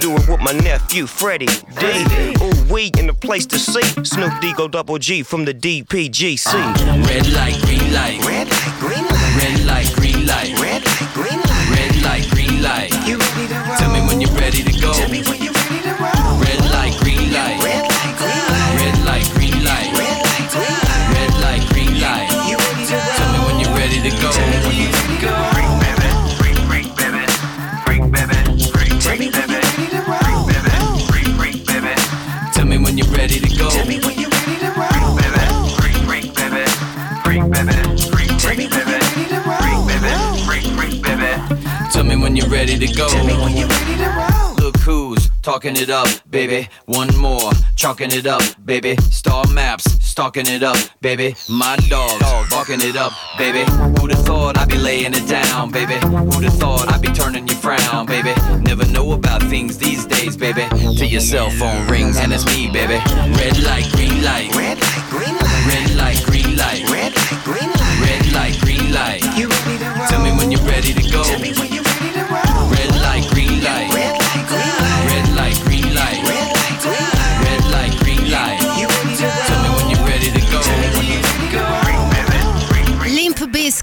[0.00, 2.34] Do it with my nephew Freddie D.
[2.42, 3.82] Ooh, we in the place to see.
[4.04, 6.52] Snoop Deagle double G from the DPGC.
[7.06, 8.24] Red light, green light.
[8.24, 9.38] Red light, green light.
[9.40, 10.60] Red light, green light.
[10.60, 11.70] Red light, green light.
[11.70, 12.90] Red light, green light.
[13.06, 13.76] You ready to roll?
[13.76, 14.92] Tell me when you're ready to go.
[14.92, 15.47] Tell me when you're
[42.88, 43.08] to go.
[43.08, 44.54] Tell me when you're ready to roll.
[44.56, 46.68] Look who's talking it up, baby.
[46.86, 48.96] One more, chalking it up, baby.
[49.10, 51.34] Star maps, stalking it up, baby.
[51.48, 52.20] My dog,
[52.50, 53.64] barking it up, baby.
[53.98, 55.94] Who'da thought I'd be laying it down, baby?
[55.94, 58.34] Who'da thought I'd be turning you frown, baby?
[58.60, 60.66] Never know about things these days, baby.
[60.96, 62.98] Till your cell phone rings and it's me, baby.
[63.38, 64.54] Red light, green light.
[64.54, 65.64] Red light, green light.
[65.66, 66.82] Red light, green light.
[66.90, 68.00] Red light, green light.
[68.00, 69.22] Red light, green light.
[69.36, 70.06] You ready to roll?
[70.08, 71.22] Tell me when you're ready to go.
[71.24, 71.77] Tell me when you're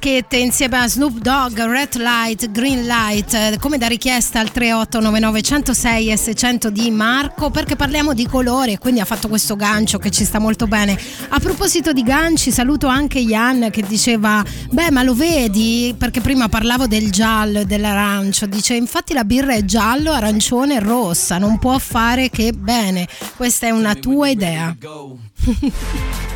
[0.05, 5.41] Bizkit insieme a Snoop Dogg, Red Light, Green Light, eh, come da richiesta al 3899
[5.41, 9.97] 106 e 600 di Marco, perché parliamo di colore e quindi ha fatto questo gancio
[9.97, 10.95] che ci sta molto bene.
[11.29, 15.95] A proposito di ganci, saluto anche Ian che diceva, beh ma lo vedi?
[15.97, 20.79] Perché prima parlavo del giallo e dell'arancio, dice infatti la birra è giallo, arancione e
[20.81, 24.77] rossa, non può fare che bene, questa è una tua idea.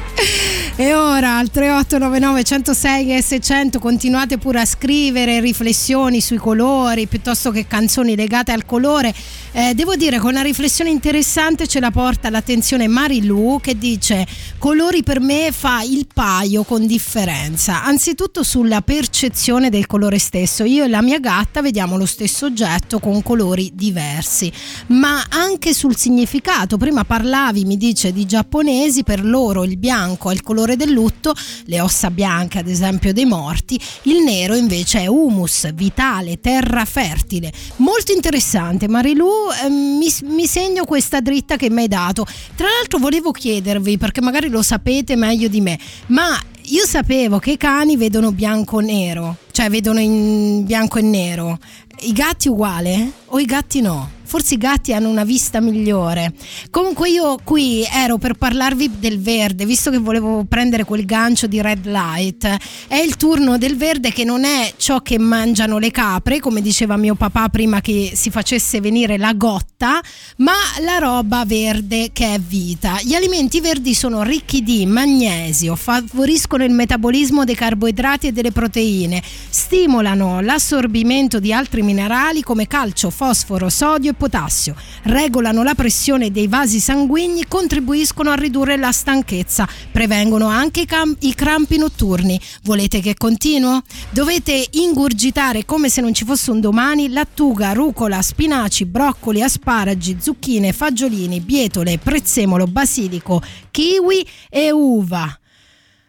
[0.76, 7.52] E ora al 3899 106 e 600 continuate pure a scrivere riflessioni sui colori piuttosto
[7.52, 9.14] che canzoni legate al colore.
[9.52, 14.28] Eh, devo dire che una riflessione interessante ce la porta all'attenzione Marilu che dice
[14.60, 17.84] colori per me fa il paio con differenza.
[17.84, 20.64] Anzitutto sulla percezione del colore stesso.
[20.64, 24.52] Io e la mia gatta vediamo lo stesso oggetto con colori diversi,
[24.88, 26.78] ma anche sul significato.
[26.78, 31.34] Prima parlavi, mi dice, di giapponesi, per loro il bianco è il colore del lutto,
[31.66, 37.52] le ossa bianche ad esempio dei morti, il nero invece è humus, vitale, terra fertile.
[37.78, 42.26] Molto interessante, Marilu, eh, mi, mi segno questa dritta che mi hai dato.
[42.56, 45.78] Tra l'altro volevo chiedervi, perché magari lo sapete meglio di me,
[46.08, 51.58] ma io sapevo che i cani vedono bianco-nero, cioè vedono in bianco e nero.
[52.02, 53.12] I gatti uguale?
[53.28, 54.18] O i gatti no?
[54.30, 56.34] Forse i gatti hanno una vista migliore.
[56.70, 61.60] Comunque io qui ero per parlarvi del verde, visto che volevo prendere quel gancio di
[61.60, 62.58] red light.
[62.88, 66.96] È il turno del verde che non è ciò che mangiano le capre, come diceva
[66.96, 70.00] mio papà prima che si facesse venire la gotta,
[70.38, 73.00] ma la roba verde che è vita.
[73.02, 79.24] Gli alimenti verdi sono ricchi di magnesio, favoriscono il metabolismo dei carboidrati e delle proteine,
[79.50, 86.48] stimolano l'assorbimento di altri minerali come calcio, fosforo, sodio e potassio, regolano la pressione dei
[86.48, 92.40] vasi sanguigni, contribuiscono a ridurre la stanchezza, prevengono anche i, cam- i crampi notturni.
[92.64, 93.82] Volete che continuo?
[94.10, 100.74] Dovete ingurgitare come se non ci fosse un domani lattuga, rucola, spinaci, broccoli, asparagi, zucchine,
[100.74, 103.42] fagiolini, bietole, prezzemolo, basilico,
[103.72, 105.40] kiwi e uva.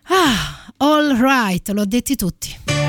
[0.08, 2.79] Ah, all right, l'ho detti tutti.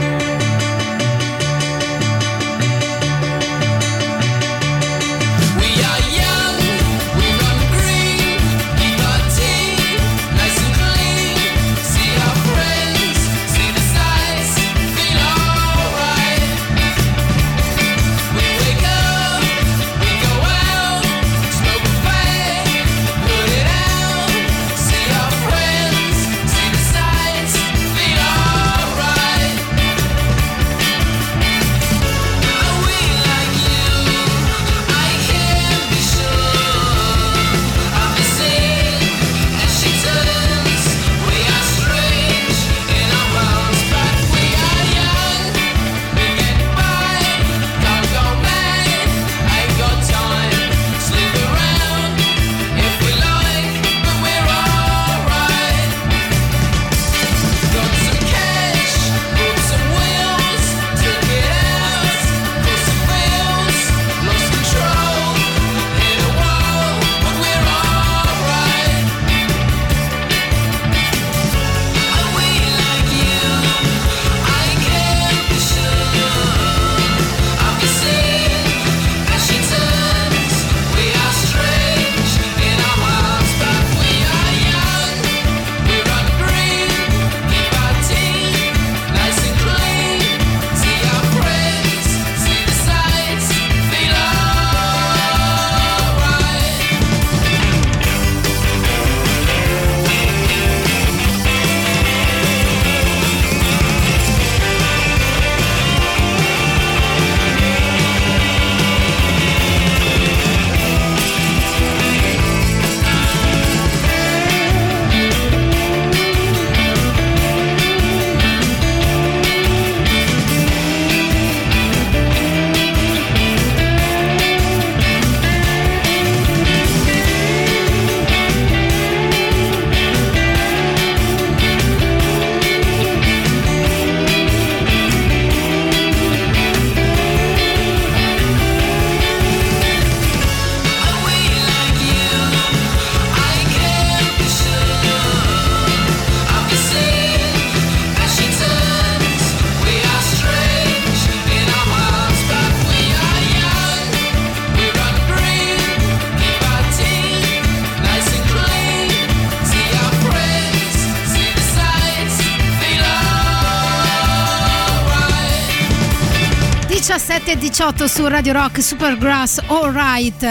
[167.72, 170.44] 18 su Radio Rock Supergrass Alright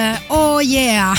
[0.60, 1.14] Oh yeah.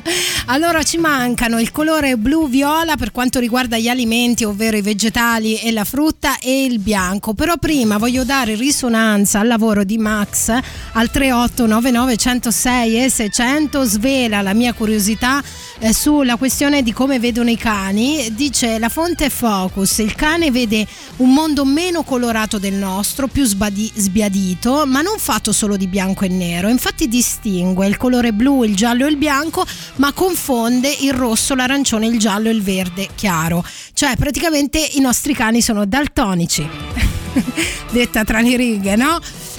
[0.48, 5.70] Allora ci mancano il colore blu-viola per quanto riguarda gli alimenti ovvero i vegetali e
[5.70, 7.34] la frutta e il bianco.
[7.34, 14.40] Però prima voglio dare risonanza al lavoro di Max al 3899 106 e 600 svela
[14.40, 15.42] la mia curiosità
[15.80, 18.32] eh, sulla questione di come vedono i cani.
[18.34, 19.98] Dice la fonte Focus.
[19.98, 20.86] Il cane vede
[21.16, 26.24] un mondo meno colorato del nostro più sbadi- sbiadito ma non fatto solo di bianco
[26.24, 26.68] e nero.
[26.68, 29.66] Infatti distingue il colore blu il giallo e il bianco
[29.96, 33.64] ma confonde il rosso l'arancione il giallo e il verde chiaro
[33.94, 36.68] cioè praticamente i nostri cani sono daltonici
[37.90, 39.18] detta tra le righe no?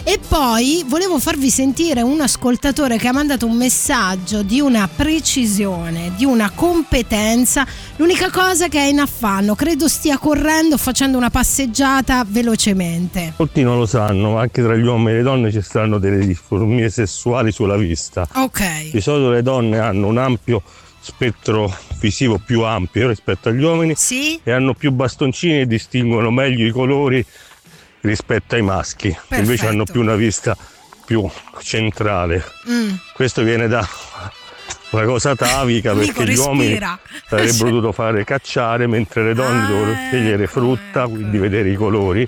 [0.09, 6.13] E poi volevo farvi sentire un ascoltatore che ha mandato un messaggio di una precisione,
[6.15, 7.67] di una competenza.
[7.97, 13.33] L'unica cosa che è in affanno, credo stia correndo, facendo una passeggiata velocemente.
[13.35, 16.25] Molti non lo sanno, ma anche tra gli uomini e le donne ci stanno delle
[16.25, 18.25] disformie sessuali sulla vista.
[18.35, 18.91] Ok.
[18.91, 20.63] Di solito le donne hanno un ampio
[21.01, 24.39] spettro visivo più ampio rispetto agli uomini Sì?
[24.43, 27.25] e hanno più bastoncini e distinguono meglio i colori
[28.01, 29.67] rispetto ai maschi, che invece Perfetto.
[29.67, 30.55] hanno più una vista
[31.05, 31.29] più
[31.61, 32.43] centrale.
[32.69, 32.89] Mm.
[33.13, 33.87] Questo viene da
[34.89, 36.99] una cosa atavica perché gli uomini respira.
[37.27, 41.75] sarebbero dovuto fare cacciare mentre le donne Ah, dovevano scegliere ecco, frutta, quindi vedere i
[41.75, 42.27] colori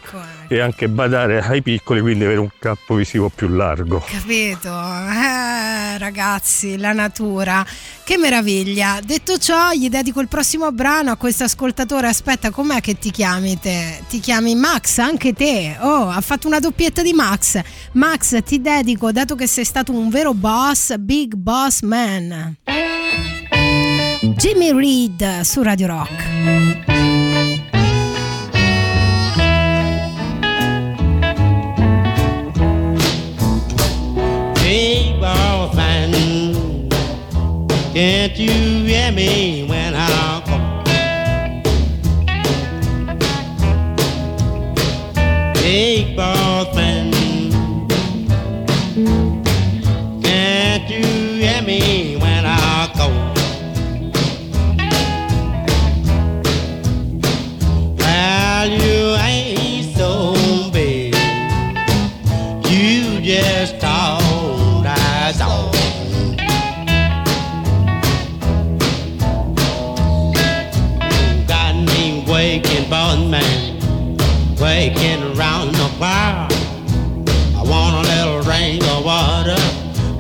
[0.52, 4.04] e anche badare ai piccoli, quindi avere un campo visivo più largo.
[4.06, 4.68] Capito?
[4.68, 7.64] Eh, ragazzi, la natura.
[8.04, 9.00] Che meraviglia.
[9.06, 12.08] Detto ciò, gli dedico il prossimo brano a questo ascoltatore.
[12.08, 14.02] Aspetta, com'è che ti chiami te?
[14.10, 15.78] Ti chiami Max, anche te.
[15.80, 17.62] Oh, ha fatto una doppietta di Max.
[17.92, 22.56] Max, ti dedico, dato che sei stato un vero boss, big boss man.
[24.22, 26.99] Jimmy Reed su Radio Rock.
[37.94, 40.84] Can't you hear me when I call?
[45.56, 46.66] Big ball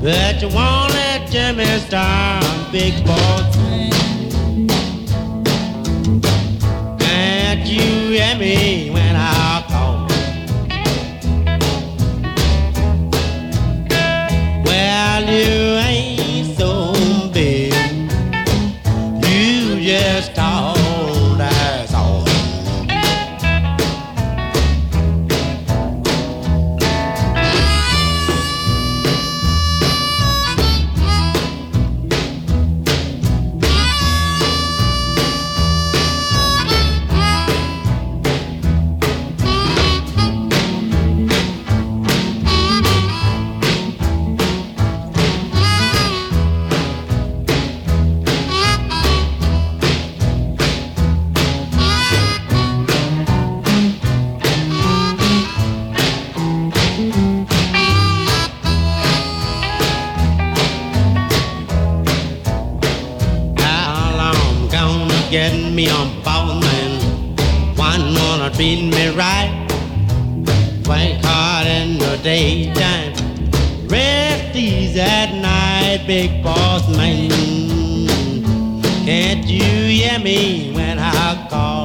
[0.01, 3.55] but you won't let Jimmy start, big boss.
[6.99, 8.88] Can't you hear me
[65.79, 66.91] me on ball, man?
[67.77, 69.51] One wanna treat me right.
[70.89, 73.13] Work hard in the daytime,
[73.87, 77.29] rest easy at night, big boss man.
[79.05, 81.78] Can't you hear me when I call?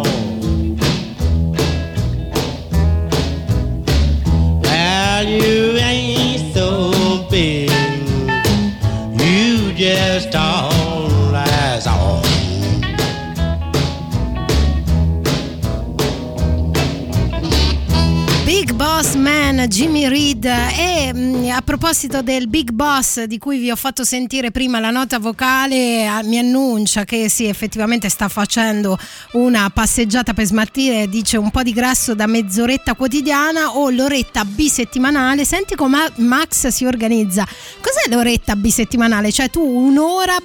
[19.66, 24.50] Jimmy Reed e mh, a proposito del Big Boss di cui vi ho fatto sentire
[24.50, 28.98] prima la nota vocale ah, mi annuncia che sì effettivamente sta facendo
[29.32, 35.46] una passeggiata per smaltire dice un po' di grasso da mezz'oretta quotidiana o l'oretta bisettimanale
[35.46, 37.46] senti come Max si organizza
[37.80, 39.32] cos'è l'oretta bisettimanale?
[39.32, 40.36] cioè tu un'ora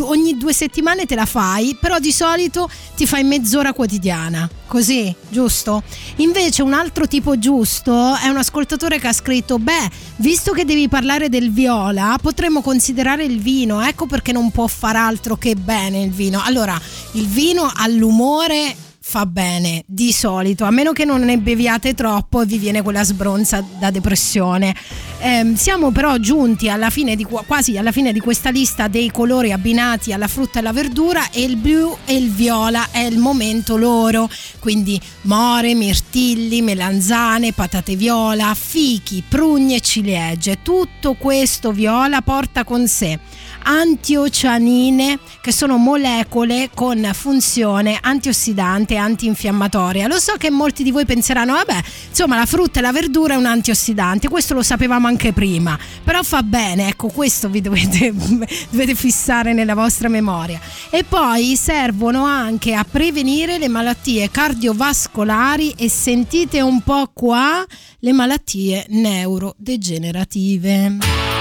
[0.00, 5.82] ogni due settimane te la fai però di solito ti fai mezz'ora quotidiana così giusto?
[6.16, 10.88] invece un altro tipo giusto è un ascoltatore che ha scritto: Beh, visto che devi
[10.88, 13.82] parlare del viola, potremmo considerare il vino.
[13.82, 16.42] Ecco perché non può far altro che bene il vino.
[16.44, 16.80] Allora,
[17.12, 22.46] il vino all'umore fa bene di solito, a meno che non ne beviate troppo e
[22.46, 24.74] vi viene quella sbronza da depressione.
[25.18, 29.52] Ehm, siamo però giunti alla fine di, quasi alla fine di questa lista dei colori
[29.52, 33.76] abbinati alla frutta e alla verdura e il blu e il viola è il momento
[33.76, 34.28] loro,
[34.58, 40.62] quindi more, mirtilli, melanzane, patate viola, fichi, prugne e ciliegie.
[40.62, 43.20] Tutto questo viola porta con sé
[43.64, 50.06] antioceanine che sono molecole con funzione antiossidante e antinfiammatoria.
[50.06, 53.36] Lo so che molti di voi penseranno, vabbè, insomma la frutta e la verdura è
[53.36, 58.12] un antiossidante, questo lo sapevamo anche prima, però fa bene, ecco questo vi dovete,
[58.70, 60.60] dovete fissare nella vostra memoria.
[60.90, 67.64] E poi servono anche a prevenire le malattie cardiovascolari e sentite un po' qua
[67.98, 71.33] le malattie neurodegenerative.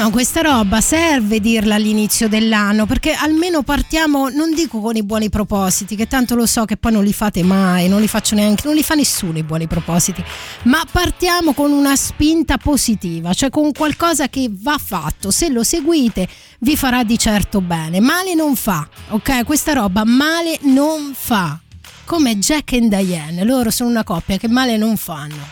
[0.00, 5.28] Ma questa roba serve dirla all'inizio dell'anno perché almeno partiamo, non dico con i buoni
[5.28, 8.62] propositi, che tanto lo so che poi non li fate mai, non li faccio neanche,
[8.64, 10.24] non li fa nessuno i buoni propositi,
[10.62, 15.30] ma partiamo con una spinta positiva, cioè con qualcosa che va fatto.
[15.30, 16.26] Se lo seguite
[16.60, 18.00] vi farà di certo bene.
[18.00, 19.44] Male non fa, ok?
[19.44, 21.60] Questa roba male non fa.
[22.06, 25.46] Come Jack e Diane, loro sono una coppia che male non fanno.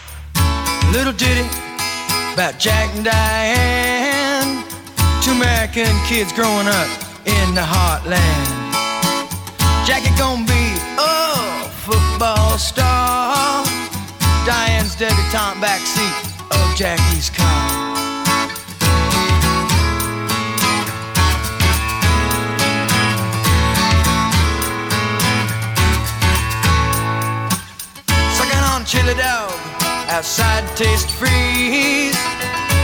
[0.91, 1.47] Little ditty
[2.33, 4.08] about Jack and Diane,
[5.23, 6.89] two American kids growing up
[7.27, 8.69] in the heartland.
[9.87, 10.65] Jackie gonna be
[10.99, 13.65] a football star.
[14.47, 16.15] Diane's debutante backseat
[16.51, 17.97] of Jackie's car.
[28.37, 29.53] Sucking on chili dog
[30.09, 32.38] outside taste freeze.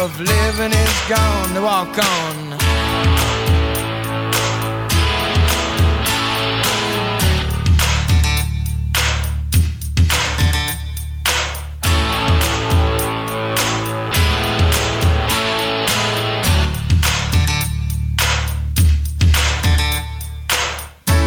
[0.00, 1.54] of living is gone.
[1.54, 2.54] To walk on.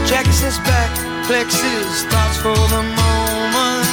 [0.05, 1.27] Jackie sits back,
[1.61, 3.87] his thoughts for the moment,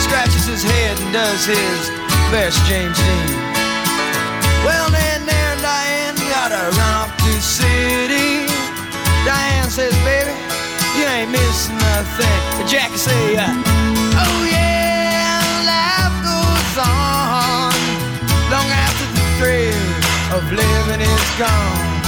[0.00, 1.90] scratches his head and does his
[2.30, 3.55] best James Dean.
[4.66, 8.50] Well, then, there, Diane, gotta run off to city.
[9.22, 10.34] Diane says, baby,
[10.98, 12.38] you ain't missing nothing.
[12.58, 15.38] But Jackie say, uh, oh yeah,
[15.70, 17.70] life goes on
[18.50, 19.86] long after the thrill
[20.34, 22.02] of living is gone.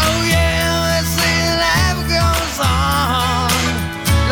[0.00, 1.36] Oh yeah, they say
[1.68, 3.52] life goes on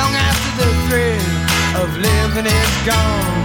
[0.00, 1.28] long after the thrill
[1.84, 3.37] of living is gone.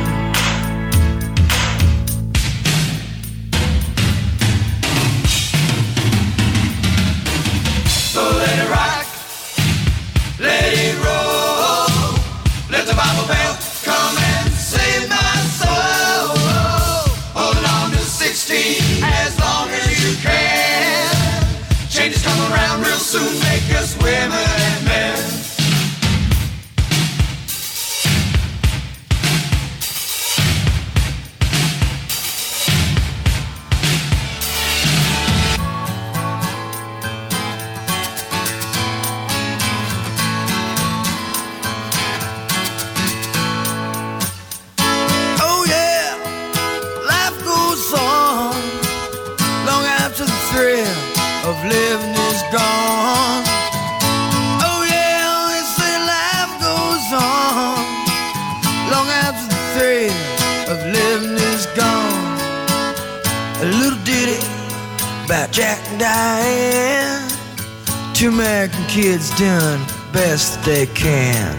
[68.24, 71.58] Two American kids doing best they can.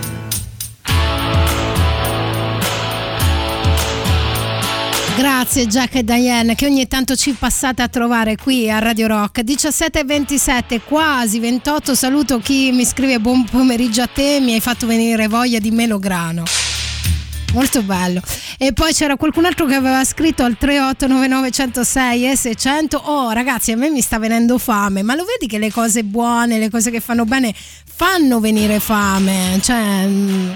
[5.17, 9.43] Grazie Jack e Diane che ogni tanto ci passate a trovare qui a Radio Rock.
[9.43, 14.61] 17 e 27 quasi 28 saluto chi mi scrive buon pomeriggio a te mi hai
[14.61, 16.45] fatto venire voglia di melograno
[17.55, 18.21] molto bello.
[18.59, 22.97] E poi c'era qualcun altro che aveva scritto al 3899 106 e 600.
[23.05, 26.59] Oh ragazzi, a me mi sta venendo fame, ma lo vedi che le cose buone,
[26.59, 30.51] le cose che fanno bene fanno venire fame, cioè mm,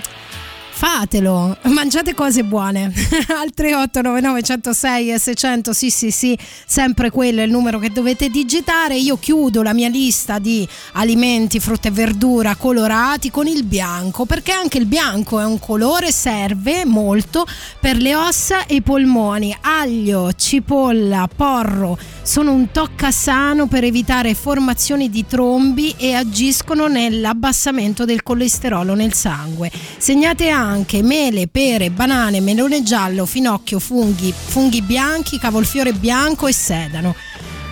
[0.79, 2.85] Fatelo, mangiate cose buone.
[3.35, 8.29] Al 3899 106 e 600, sì sì sì, sempre quello è il numero che dovete
[8.29, 8.97] digitare.
[8.97, 14.53] Io chiudo la mia lista di alimenti, frutta e verdura colorati con il bianco, perché
[14.53, 17.45] anche il bianco è un colore, serve molto
[17.81, 19.57] per le ossa e i polmoni.
[19.61, 28.05] Aglio, cipolla, porro sono un tocca sano per evitare formazioni di trombi e agiscono nell'abbassamento
[28.05, 29.73] del colesterolo nel sangue.
[29.97, 30.68] Segnate anche
[31.03, 37.15] mele, pere, banane, melone giallo, finocchio, funghi, funghi bianchi, cavolfiore bianco e sedano.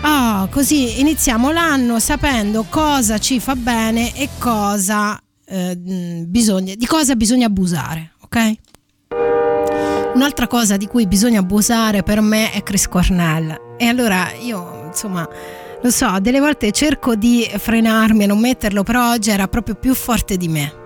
[0.03, 7.17] Ah, così iniziamo l'anno sapendo cosa ci fa bene e cosa eh, bisogna, di cosa
[7.17, 8.55] bisogna abusare, ok?
[10.15, 13.75] Un'altra cosa di cui bisogna abusare per me è Chris Cornell.
[13.77, 15.29] E allora io, insomma,
[15.83, 19.95] lo so, delle volte cerco di frenarmi e non metterlo, però oggi era proprio più
[19.95, 20.85] forte di me.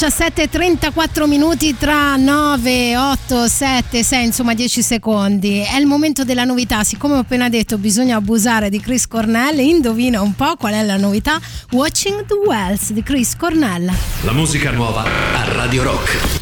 [0.00, 5.60] 17.34 minuti tra 9, 8, 7, 6, insomma 10 secondi.
[5.60, 6.84] È il momento della novità.
[6.84, 10.96] Siccome ho appena detto bisogna abusare di Chris Cornell, indovina un po' qual è la
[10.96, 11.38] novità.
[11.72, 13.92] Watching the Wells di Chris Cornell.
[14.22, 16.39] La musica nuova a Radio Rock.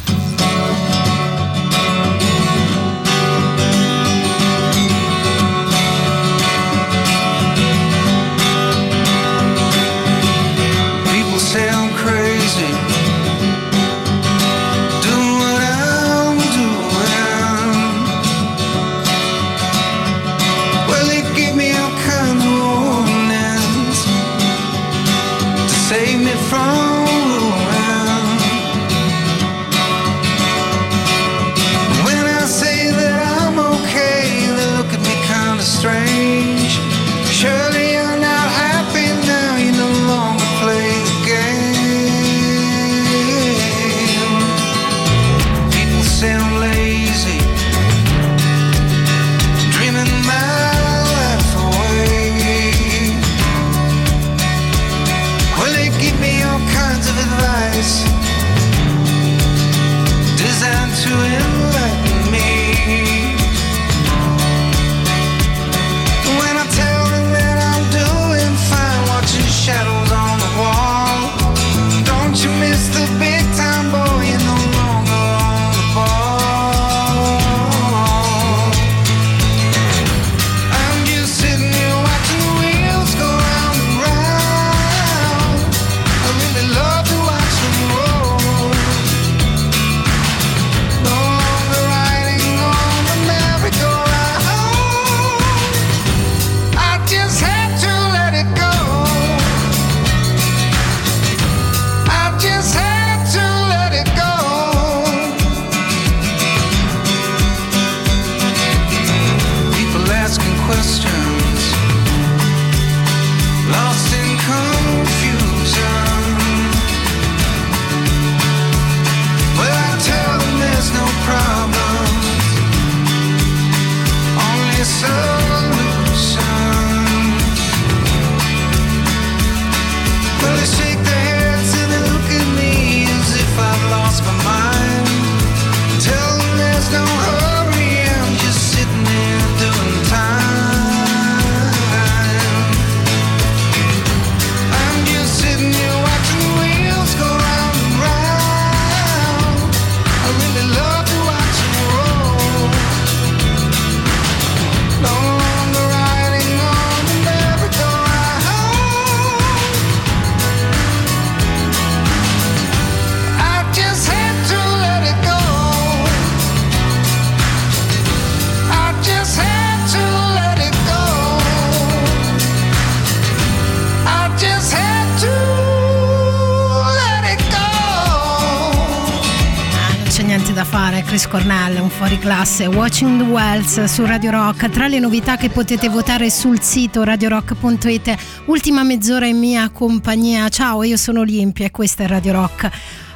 [181.39, 182.65] Cornell, un fuori classe.
[182.65, 184.69] Watching the Wells su Radio Rock.
[184.69, 188.17] Tra le novità che potete votare sul sito radiorock.it.
[188.47, 190.49] Ultima mezz'ora in mia compagnia.
[190.49, 192.69] Ciao, io sono Olimpia e questa è Radio Rock.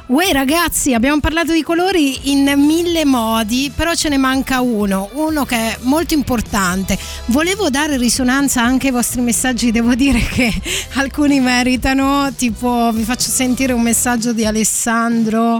[0.06, 5.44] Uè ragazzi, abbiamo parlato di colori in mille modi, però ce ne manca uno, uno
[5.44, 6.96] che è molto importante.
[7.26, 10.50] Volevo dare risonanza anche ai vostri messaggi, devo dire che
[10.94, 15.58] alcuni meritano, tipo vi faccio sentire un messaggio di Alessandro.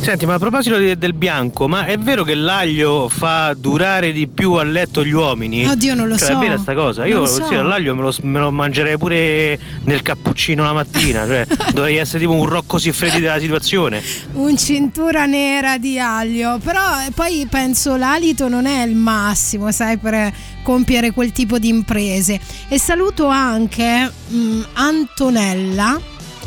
[0.00, 4.26] Senti, ma a proposito di- del bianco, ma è vero che l'aglio fa durare di
[4.28, 5.66] più a letto gli uomini?
[5.66, 6.36] Oddio, non lo Cioè, so.
[6.36, 7.04] È vera sta cosa?
[7.06, 7.44] Io lo so.
[7.46, 12.20] sì, l'aglio me lo, me lo mangerei pure nel cappuccino la mattina, cioè dovrei essere
[12.20, 14.02] tipo un Rocco Siffredi della situazione.
[14.32, 19.98] un cintura nera di aglio però eh, poi penso l'alito non è il massimo sai
[19.98, 20.32] per
[20.62, 26.00] compiere quel tipo di imprese e saluto anche mm, Antonella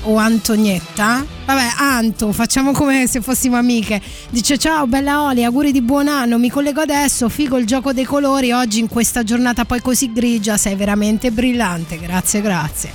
[0.03, 1.25] o Antonietta?
[1.45, 4.01] Vabbè Anto facciamo come se fossimo amiche.
[4.29, 6.37] Dice ciao bella Oli auguri di buon anno.
[6.37, 10.57] Mi collego adesso figo il gioco dei colori oggi in questa giornata poi così grigia.
[10.57, 12.91] Sei veramente brillante grazie grazie.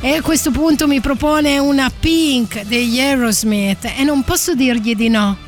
[0.00, 5.08] E a questo punto mi propone una Pink degli Aerosmith e non posso dirgli di
[5.08, 5.44] no.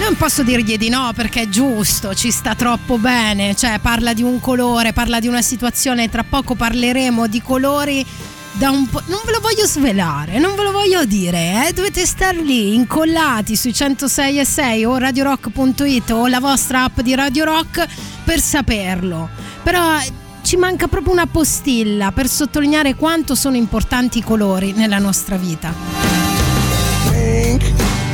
[0.00, 4.22] Non posso dirgli di no perché è giusto, ci sta troppo bene, cioè parla di
[4.22, 8.04] un colore, parla di una situazione, tra poco parleremo di colori
[8.52, 9.02] da un po'...
[9.06, 11.72] Non ve lo voglio svelare, non ve lo voglio dire, eh?
[11.72, 17.14] dovete star lì incollati sui 106 e 6 o radiorock.it o la vostra app di
[17.14, 17.86] Radio Rock
[18.24, 19.28] per saperlo.
[19.62, 24.98] Però ci ci manca proprio una postilla per sottolineare quanto sono importanti i colori nella
[24.98, 25.72] nostra vita.
[27.10, 27.62] Pink,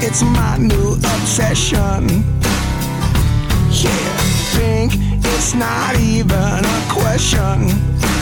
[0.01, 2.25] it's my new obsession.
[3.71, 3.91] Yeah,
[4.57, 4.95] pink,
[5.25, 8.18] it's not even a question.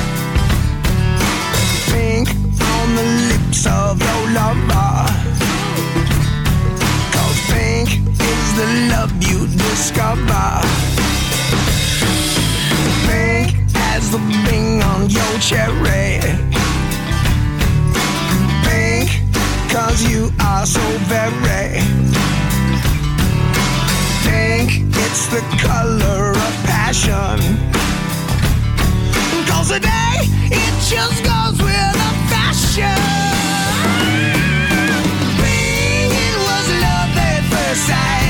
[3.67, 5.07] Of your lover.
[7.15, 10.49] Cause pink is the love you discover.
[13.07, 16.21] Pink as the bing on your cherry.
[18.67, 19.09] Pink,
[19.71, 21.81] cause you are so very
[24.25, 24.69] pink.
[25.05, 27.39] It's the color of passion.
[29.47, 30.19] Cause today,
[30.51, 33.36] it just goes with the fashion.
[37.77, 38.26] side.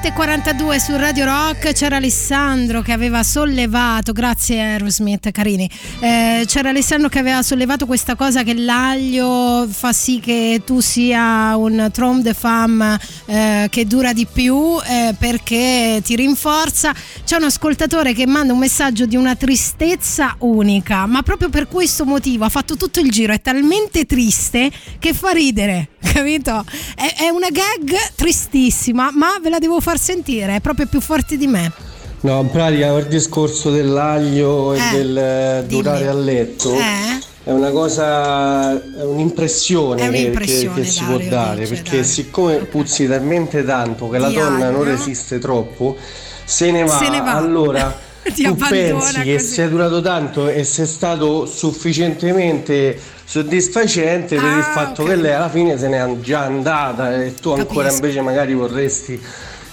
[0.00, 5.68] 7.42 su Radio Rock c'era Alessandro che aveva sollevato, grazie Aerosmith, carini,
[5.98, 11.56] eh, c'era Alessandro che aveva sollevato questa cosa che l'aglio fa sì che tu sia
[11.56, 12.96] un trom de femme
[13.26, 16.94] eh, che dura di più eh, perché ti rinforza.
[17.24, 22.04] C'è un ascoltatore che manda un messaggio di una tristezza unica, ma proprio per questo
[22.04, 24.70] motivo ha fatto tutto il giro, è talmente triste
[25.00, 26.64] che fa ridere, capito?
[26.94, 31.00] È, è una gag tristissima, ma ve la devo fare far sentire, è proprio più
[31.00, 31.72] forte di me.
[32.20, 35.82] No, in pratica il discorso dell'aglio e Eh, del eh, dimmi.
[35.82, 37.18] durare a letto Eh?
[37.44, 41.90] è una cosa, è un'impressione, È che- un'impressione, che, che si può dare, dice, perché
[41.90, 42.04] Dario.
[42.04, 44.84] siccome puzzi talmente tanto che la Di donna non aglio.
[44.84, 45.96] resiste troppo,
[46.44, 47.32] se ne va, Se ne va.
[47.34, 47.96] allora
[48.28, 49.46] Ti tu pensi che così.
[49.46, 55.08] sia durato tanto e sei stato sufficientemente soddisfacente per il Ah, fatto ok.
[55.08, 57.94] che lei alla fine se n'è già andata e tu ancora Capisco.
[58.04, 59.20] invece magari vorresti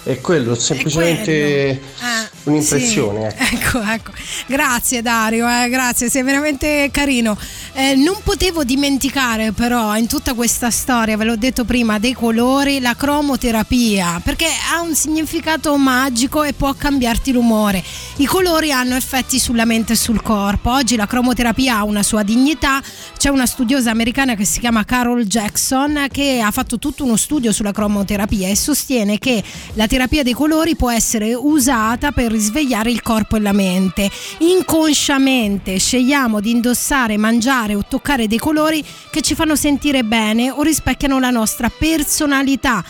[0.06, 3.36] è quello, semplicemente Ah, un'impressione.
[3.38, 3.56] sì.
[3.56, 4.12] Ecco, ecco.
[4.48, 7.38] Grazie Dario, eh, grazie, sei veramente carino.
[7.74, 12.80] Eh, non potevo dimenticare però in tutta questa storia, ve l'ho detto prima, dei colori,
[12.80, 17.84] la cromoterapia, perché ha un significato magico e può cambiarti l'umore.
[18.18, 20.72] I colori hanno effetti sulla mente e sul corpo.
[20.72, 22.82] Oggi la cromoterapia ha una sua dignità.
[23.18, 27.52] C'è una studiosa americana che si chiama Carol Jackson che ha fatto tutto uno studio
[27.52, 29.44] sulla cromoterapia e sostiene che
[29.74, 34.10] la terapia dei colori può essere usata per risvegliare il corpo e la mente.
[34.40, 40.62] Inconsciamente scegliamo di indossare, mangiare o toccare dei colori che ci fanno sentire bene o
[40.62, 42.84] rispecchiano la nostra personalità.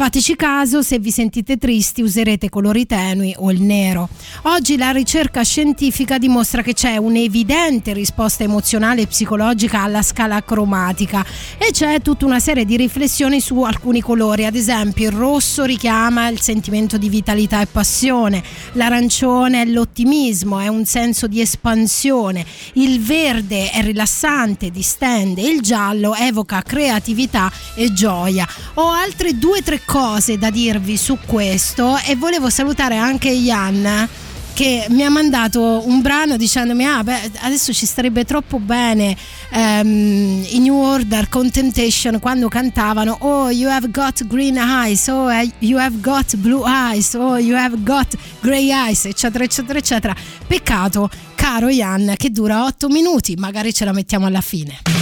[0.00, 4.08] Fateci caso, se vi sentite tristi userete colori tenui o il nero.
[4.44, 11.22] Oggi la ricerca scientifica dimostra che c'è un'evidente risposta emozionale e psicologica alla scala cromatica.
[11.58, 16.28] E c'è tutta una serie di riflessioni su alcuni colori, ad esempio il rosso richiama
[16.28, 22.46] il sentimento di vitalità e passione, l'arancione è l'ottimismo, è un senso di espansione,
[22.76, 28.48] il verde è rilassante, distende, il giallo evoca creatività e gioia.
[28.76, 34.08] Ho altre due o tre cose da dirvi su questo e volevo salutare anche Ian
[34.52, 39.16] che mi ha mandato un brano dicendomi ah beh adesso ci starebbe troppo bene
[39.50, 45.28] ehm, i New Order con Temptation quando cantavano oh you have got green eyes oh
[45.28, 50.14] eh, you have got blue eyes oh you have got grey eyes eccetera eccetera eccetera.
[50.46, 54.99] Peccato caro Ian che dura 8 minuti magari ce la mettiamo alla fine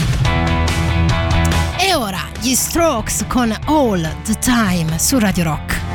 [1.78, 5.88] e ora gli Strokes con All the Time su Radio Rock.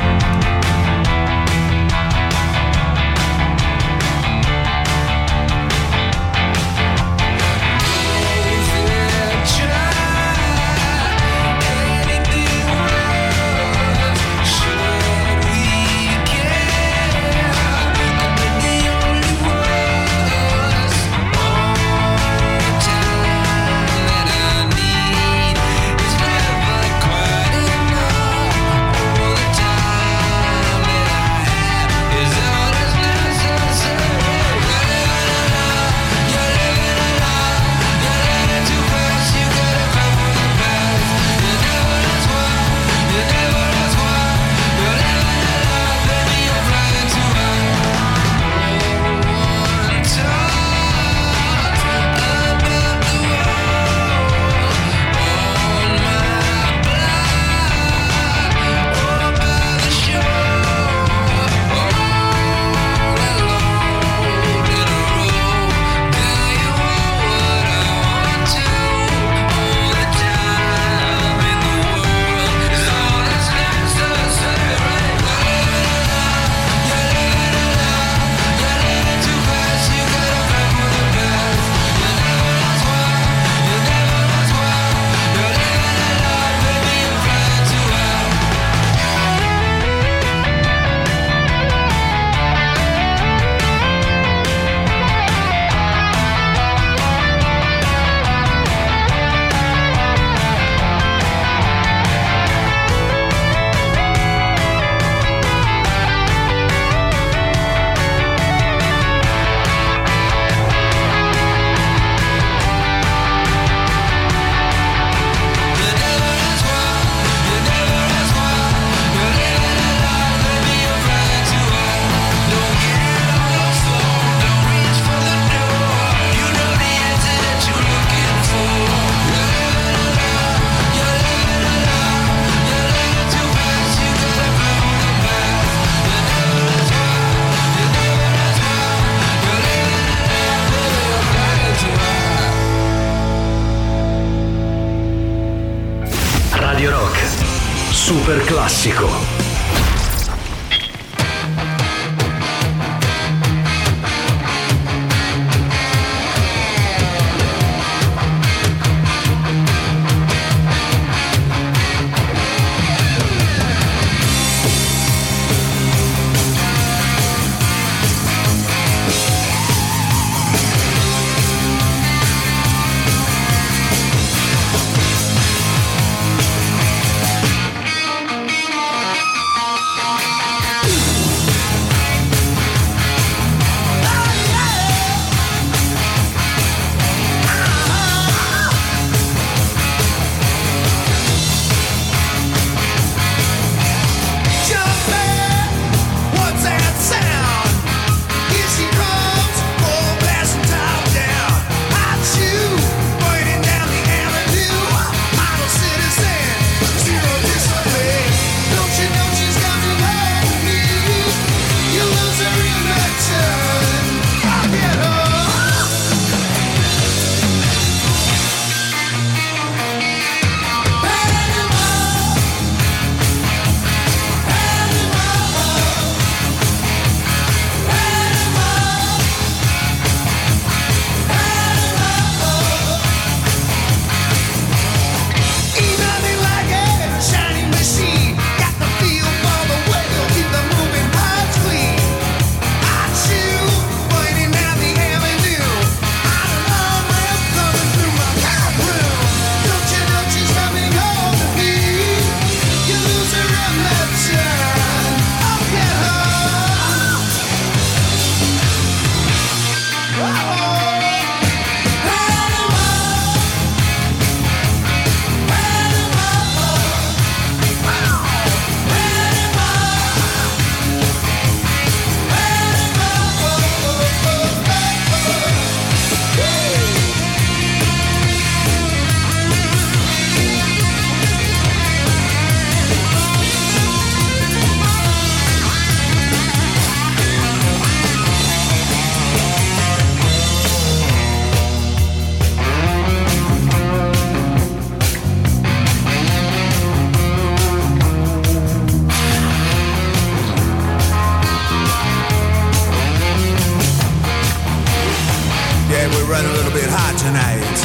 [306.30, 307.77] Running a little bit hot tonight.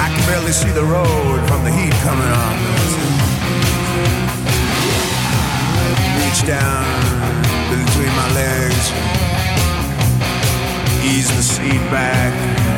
[0.00, 2.54] I can barely see the road from the heat coming on.
[6.20, 6.84] Reach down
[7.70, 8.84] between my legs,
[11.04, 12.73] ease the seat back.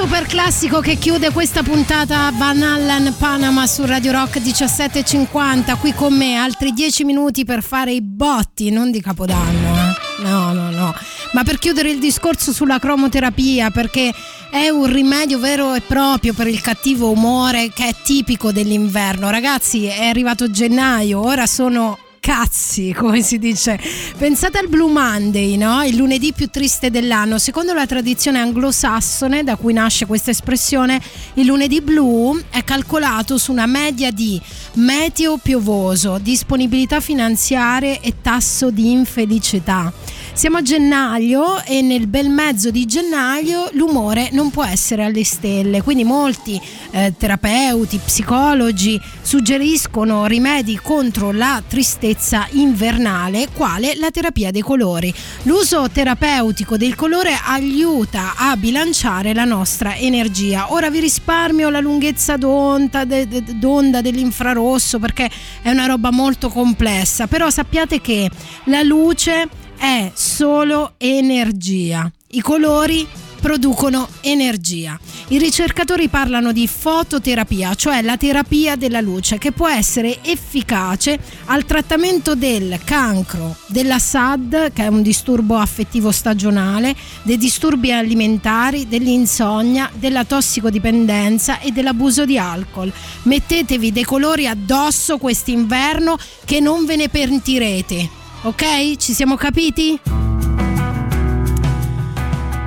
[0.00, 6.16] Super classico che chiude questa puntata Van Allen Panama su Radio Rock 17.50 qui con
[6.16, 10.22] me altri 10 minuti per fare i botti non di Capodanno eh.
[10.22, 10.94] no no no.
[11.32, 14.14] Ma per chiudere il discorso sulla cromoterapia perché
[14.52, 19.30] è un rimedio vero e proprio per il cattivo umore che è tipico dell'inverno.
[19.30, 21.98] Ragazzi è arrivato gennaio ora sono
[22.28, 23.80] cazzi, come si dice.
[24.18, 25.82] Pensate al Blue Monday, no?
[25.82, 27.38] Il lunedì più triste dell'anno.
[27.38, 31.00] Secondo la tradizione anglosassone, da cui nasce questa espressione,
[31.34, 34.38] il lunedì blu è calcolato su una media di
[34.74, 39.90] meteo piovoso, disponibilità finanziarie e tasso di infelicità.
[40.38, 45.82] Siamo a gennaio e nel bel mezzo di gennaio l'umore non può essere alle stelle,
[45.82, 46.60] quindi molti
[46.92, 55.12] eh, terapeuti, psicologi suggeriscono rimedi contro la tristezza invernale, quale la terapia dei colori.
[55.42, 60.72] L'uso terapeutico del colore aiuta a bilanciare la nostra energia.
[60.72, 65.28] Ora vi risparmio la lunghezza d'onda, d'onda dell'infrarosso perché
[65.62, 68.30] è una roba molto complessa, però sappiate che
[68.66, 72.10] la luce è solo energia.
[72.30, 73.06] I colori
[73.40, 74.98] producono energia.
[75.28, 81.64] I ricercatori parlano di fototerapia, cioè la terapia della luce, che può essere efficace al
[81.64, 89.90] trattamento del cancro, della SAD, che è un disturbo affettivo stagionale, dei disturbi alimentari, dell'insonnia,
[89.94, 92.92] della tossicodipendenza e dell'abuso di alcol.
[93.22, 98.17] Mettetevi dei colori addosso quest'inverno che non ve ne pentirete.
[98.42, 98.96] Ok?
[98.96, 99.98] Ci siamo capiti?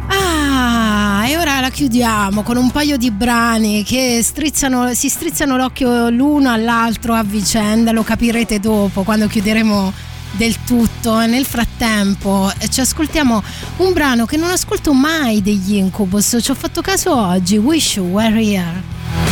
[0.08, 6.10] Ah, e ora la chiudiamo con un paio di brani che strizzano, si strizzano l'occhio
[6.10, 9.94] l'uno all'altro a vicenda, lo capirete dopo quando chiuderemo
[10.32, 11.26] del tutto.
[11.26, 13.42] Nel frattempo eh, ci ascoltiamo
[13.78, 18.08] un brano che non ascolto mai degli Incubus, ci ho fatto caso oggi, Wish You
[18.08, 19.31] Were Here.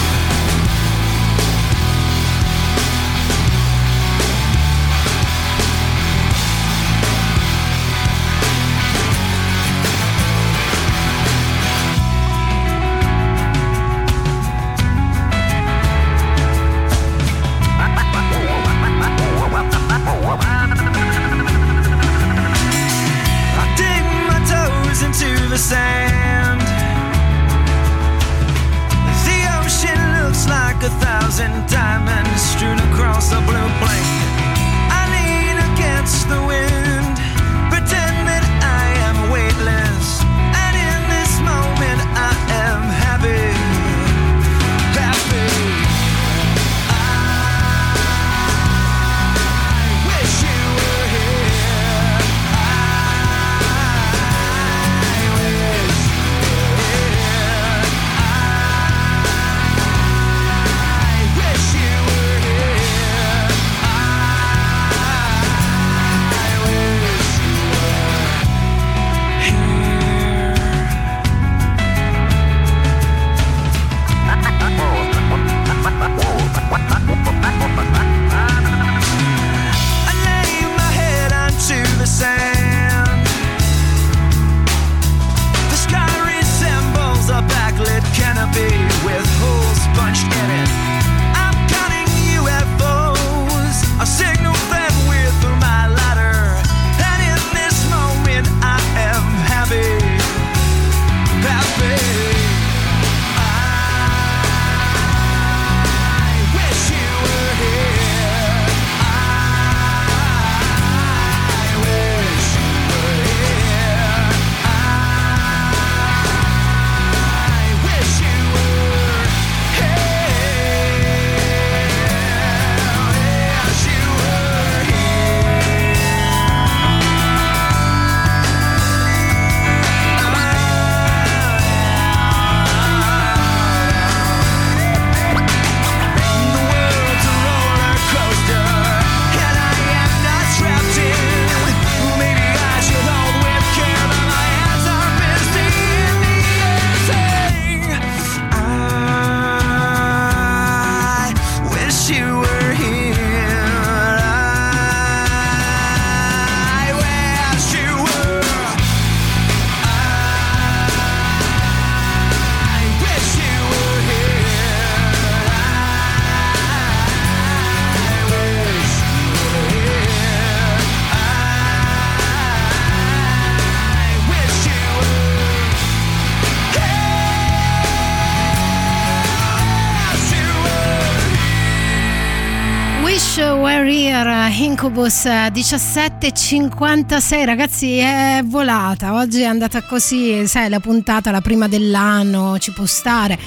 [184.90, 192.58] Incubus 17.56 ragazzi è volata, oggi è andata così, sai la puntata la prima dell'anno,
[192.58, 193.38] ci può stare.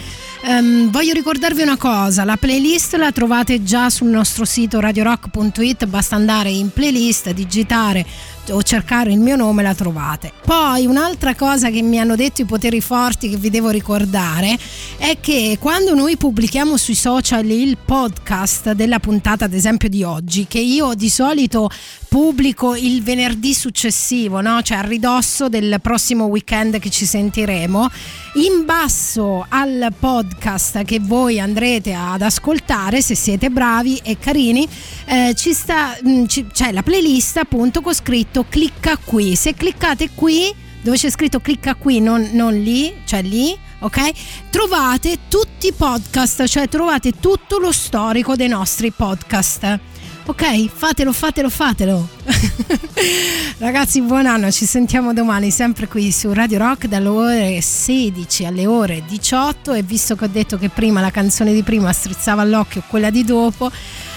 [0.44, 6.14] Ehm, voglio ricordarvi una cosa, la playlist la trovate già sul nostro sito radiorock.it, basta
[6.14, 8.06] andare in playlist, digitare
[8.50, 10.32] o cercare il mio nome la trovate.
[10.44, 14.58] Poi un'altra cosa che mi hanno detto i poteri forti che vi devo ricordare
[14.96, 20.46] è che quando noi pubblichiamo sui social il podcast della puntata ad esempio di oggi,
[20.46, 21.70] che io di solito
[22.08, 24.60] pubblico il venerdì successivo, no?
[24.60, 27.88] cioè a ridosso del prossimo weekend che ci sentiremo,
[28.34, 34.66] in basso al podcast che voi andrete ad ascoltare, se siete bravi e carini,
[35.04, 39.36] eh, ci sta, mh, ci- c'è la playlist appunto con scritto clicca qui.
[39.36, 40.50] Se cliccate qui,
[40.80, 44.10] dove c'è scritto clicca qui, non, non lì, cioè lì, ok?
[44.48, 49.78] Trovate tutti i podcast, cioè trovate tutto lo storico dei nostri podcast.
[50.24, 52.08] Ok, fatelo, fatelo, fatelo.
[53.58, 58.66] Ragazzi, buon anno, ci sentiamo domani sempre qui su Radio Rock dalle ore 16 alle
[58.66, 62.84] ore 18 e visto che ho detto che prima la canzone di prima strizzava all'occhio
[62.86, 63.68] quella di dopo,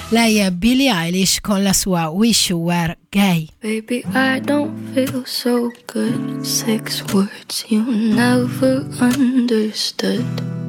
[0.09, 3.49] lei è Billie Eilish con la sua Wish You Were Gay.
[3.59, 6.45] Baby, I don't feel so good.
[6.45, 10.64] Six words you never understood.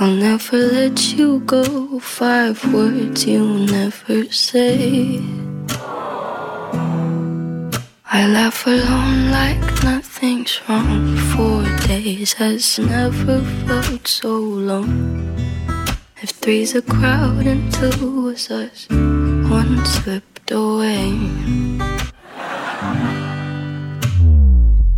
[0.00, 1.98] I'll never let you go.
[1.98, 5.20] Five words you never say.
[8.06, 11.16] I laugh alone like nothing's wrong.
[11.34, 15.34] Four days has never felt so long.
[16.22, 21.10] If three's a crowd and two was us, one slipped away.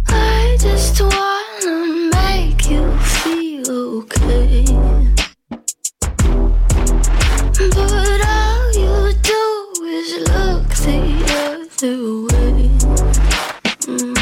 [0.09, 3.71] I just wanna make you feel
[4.01, 4.90] okay.
[7.73, 9.43] But all you do
[9.85, 10.99] is look the
[11.39, 12.69] other way.
[13.87, 14.15] Mm.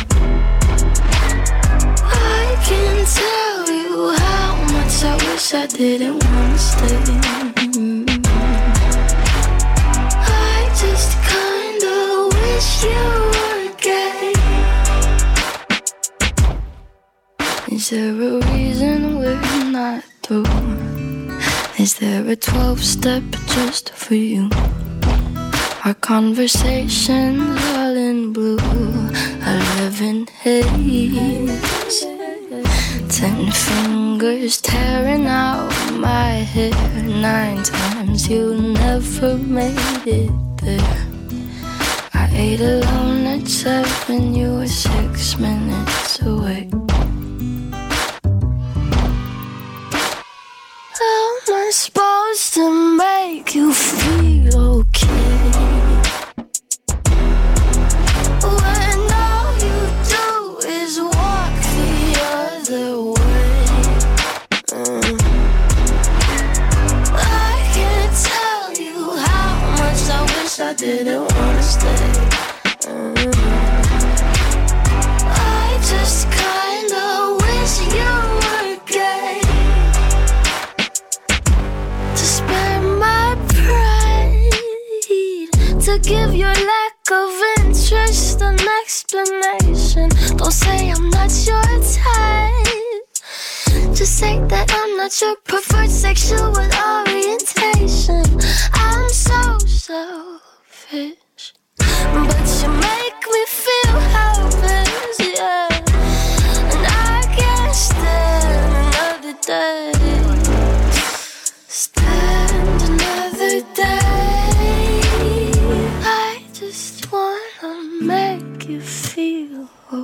[2.04, 6.98] I can tell you how much I wish I didn't wanna stay.
[7.78, 8.04] Mm.
[10.28, 11.96] I just kinda
[12.36, 13.04] wish you
[13.34, 14.32] were gay.
[17.74, 20.97] Is there a reason we're not through?
[21.88, 24.50] Is there a 12 step just for you?
[25.86, 28.58] Our conversations all in blue.
[29.98, 32.04] In haze.
[33.08, 36.74] Ten fingers tearing out my hair.
[37.04, 41.06] Nine times you never made it there.
[42.12, 46.68] I ate alone at seven, you were six minutes away.
[51.50, 55.08] I supposed to make you feel okay?
[58.42, 59.78] When all you
[60.12, 61.92] do is walk the
[62.36, 63.64] other way.
[64.68, 65.18] Mm.
[67.14, 72.17] I can't tell you how much I wish I didn't wanna stay.
[86.02, 90.08] Give your lack of interest an explanation.
[90.36, 92.66] Don't say I'm not your type.
[93.94, 98.24] Just say that I'm not your preferred sexual orientation.
[98.72, 101.14] I'm so selfish,
[101.76, 105.68] but you make me feel helpless, yeah.
[106.72, 110.37] And I can't stand another day.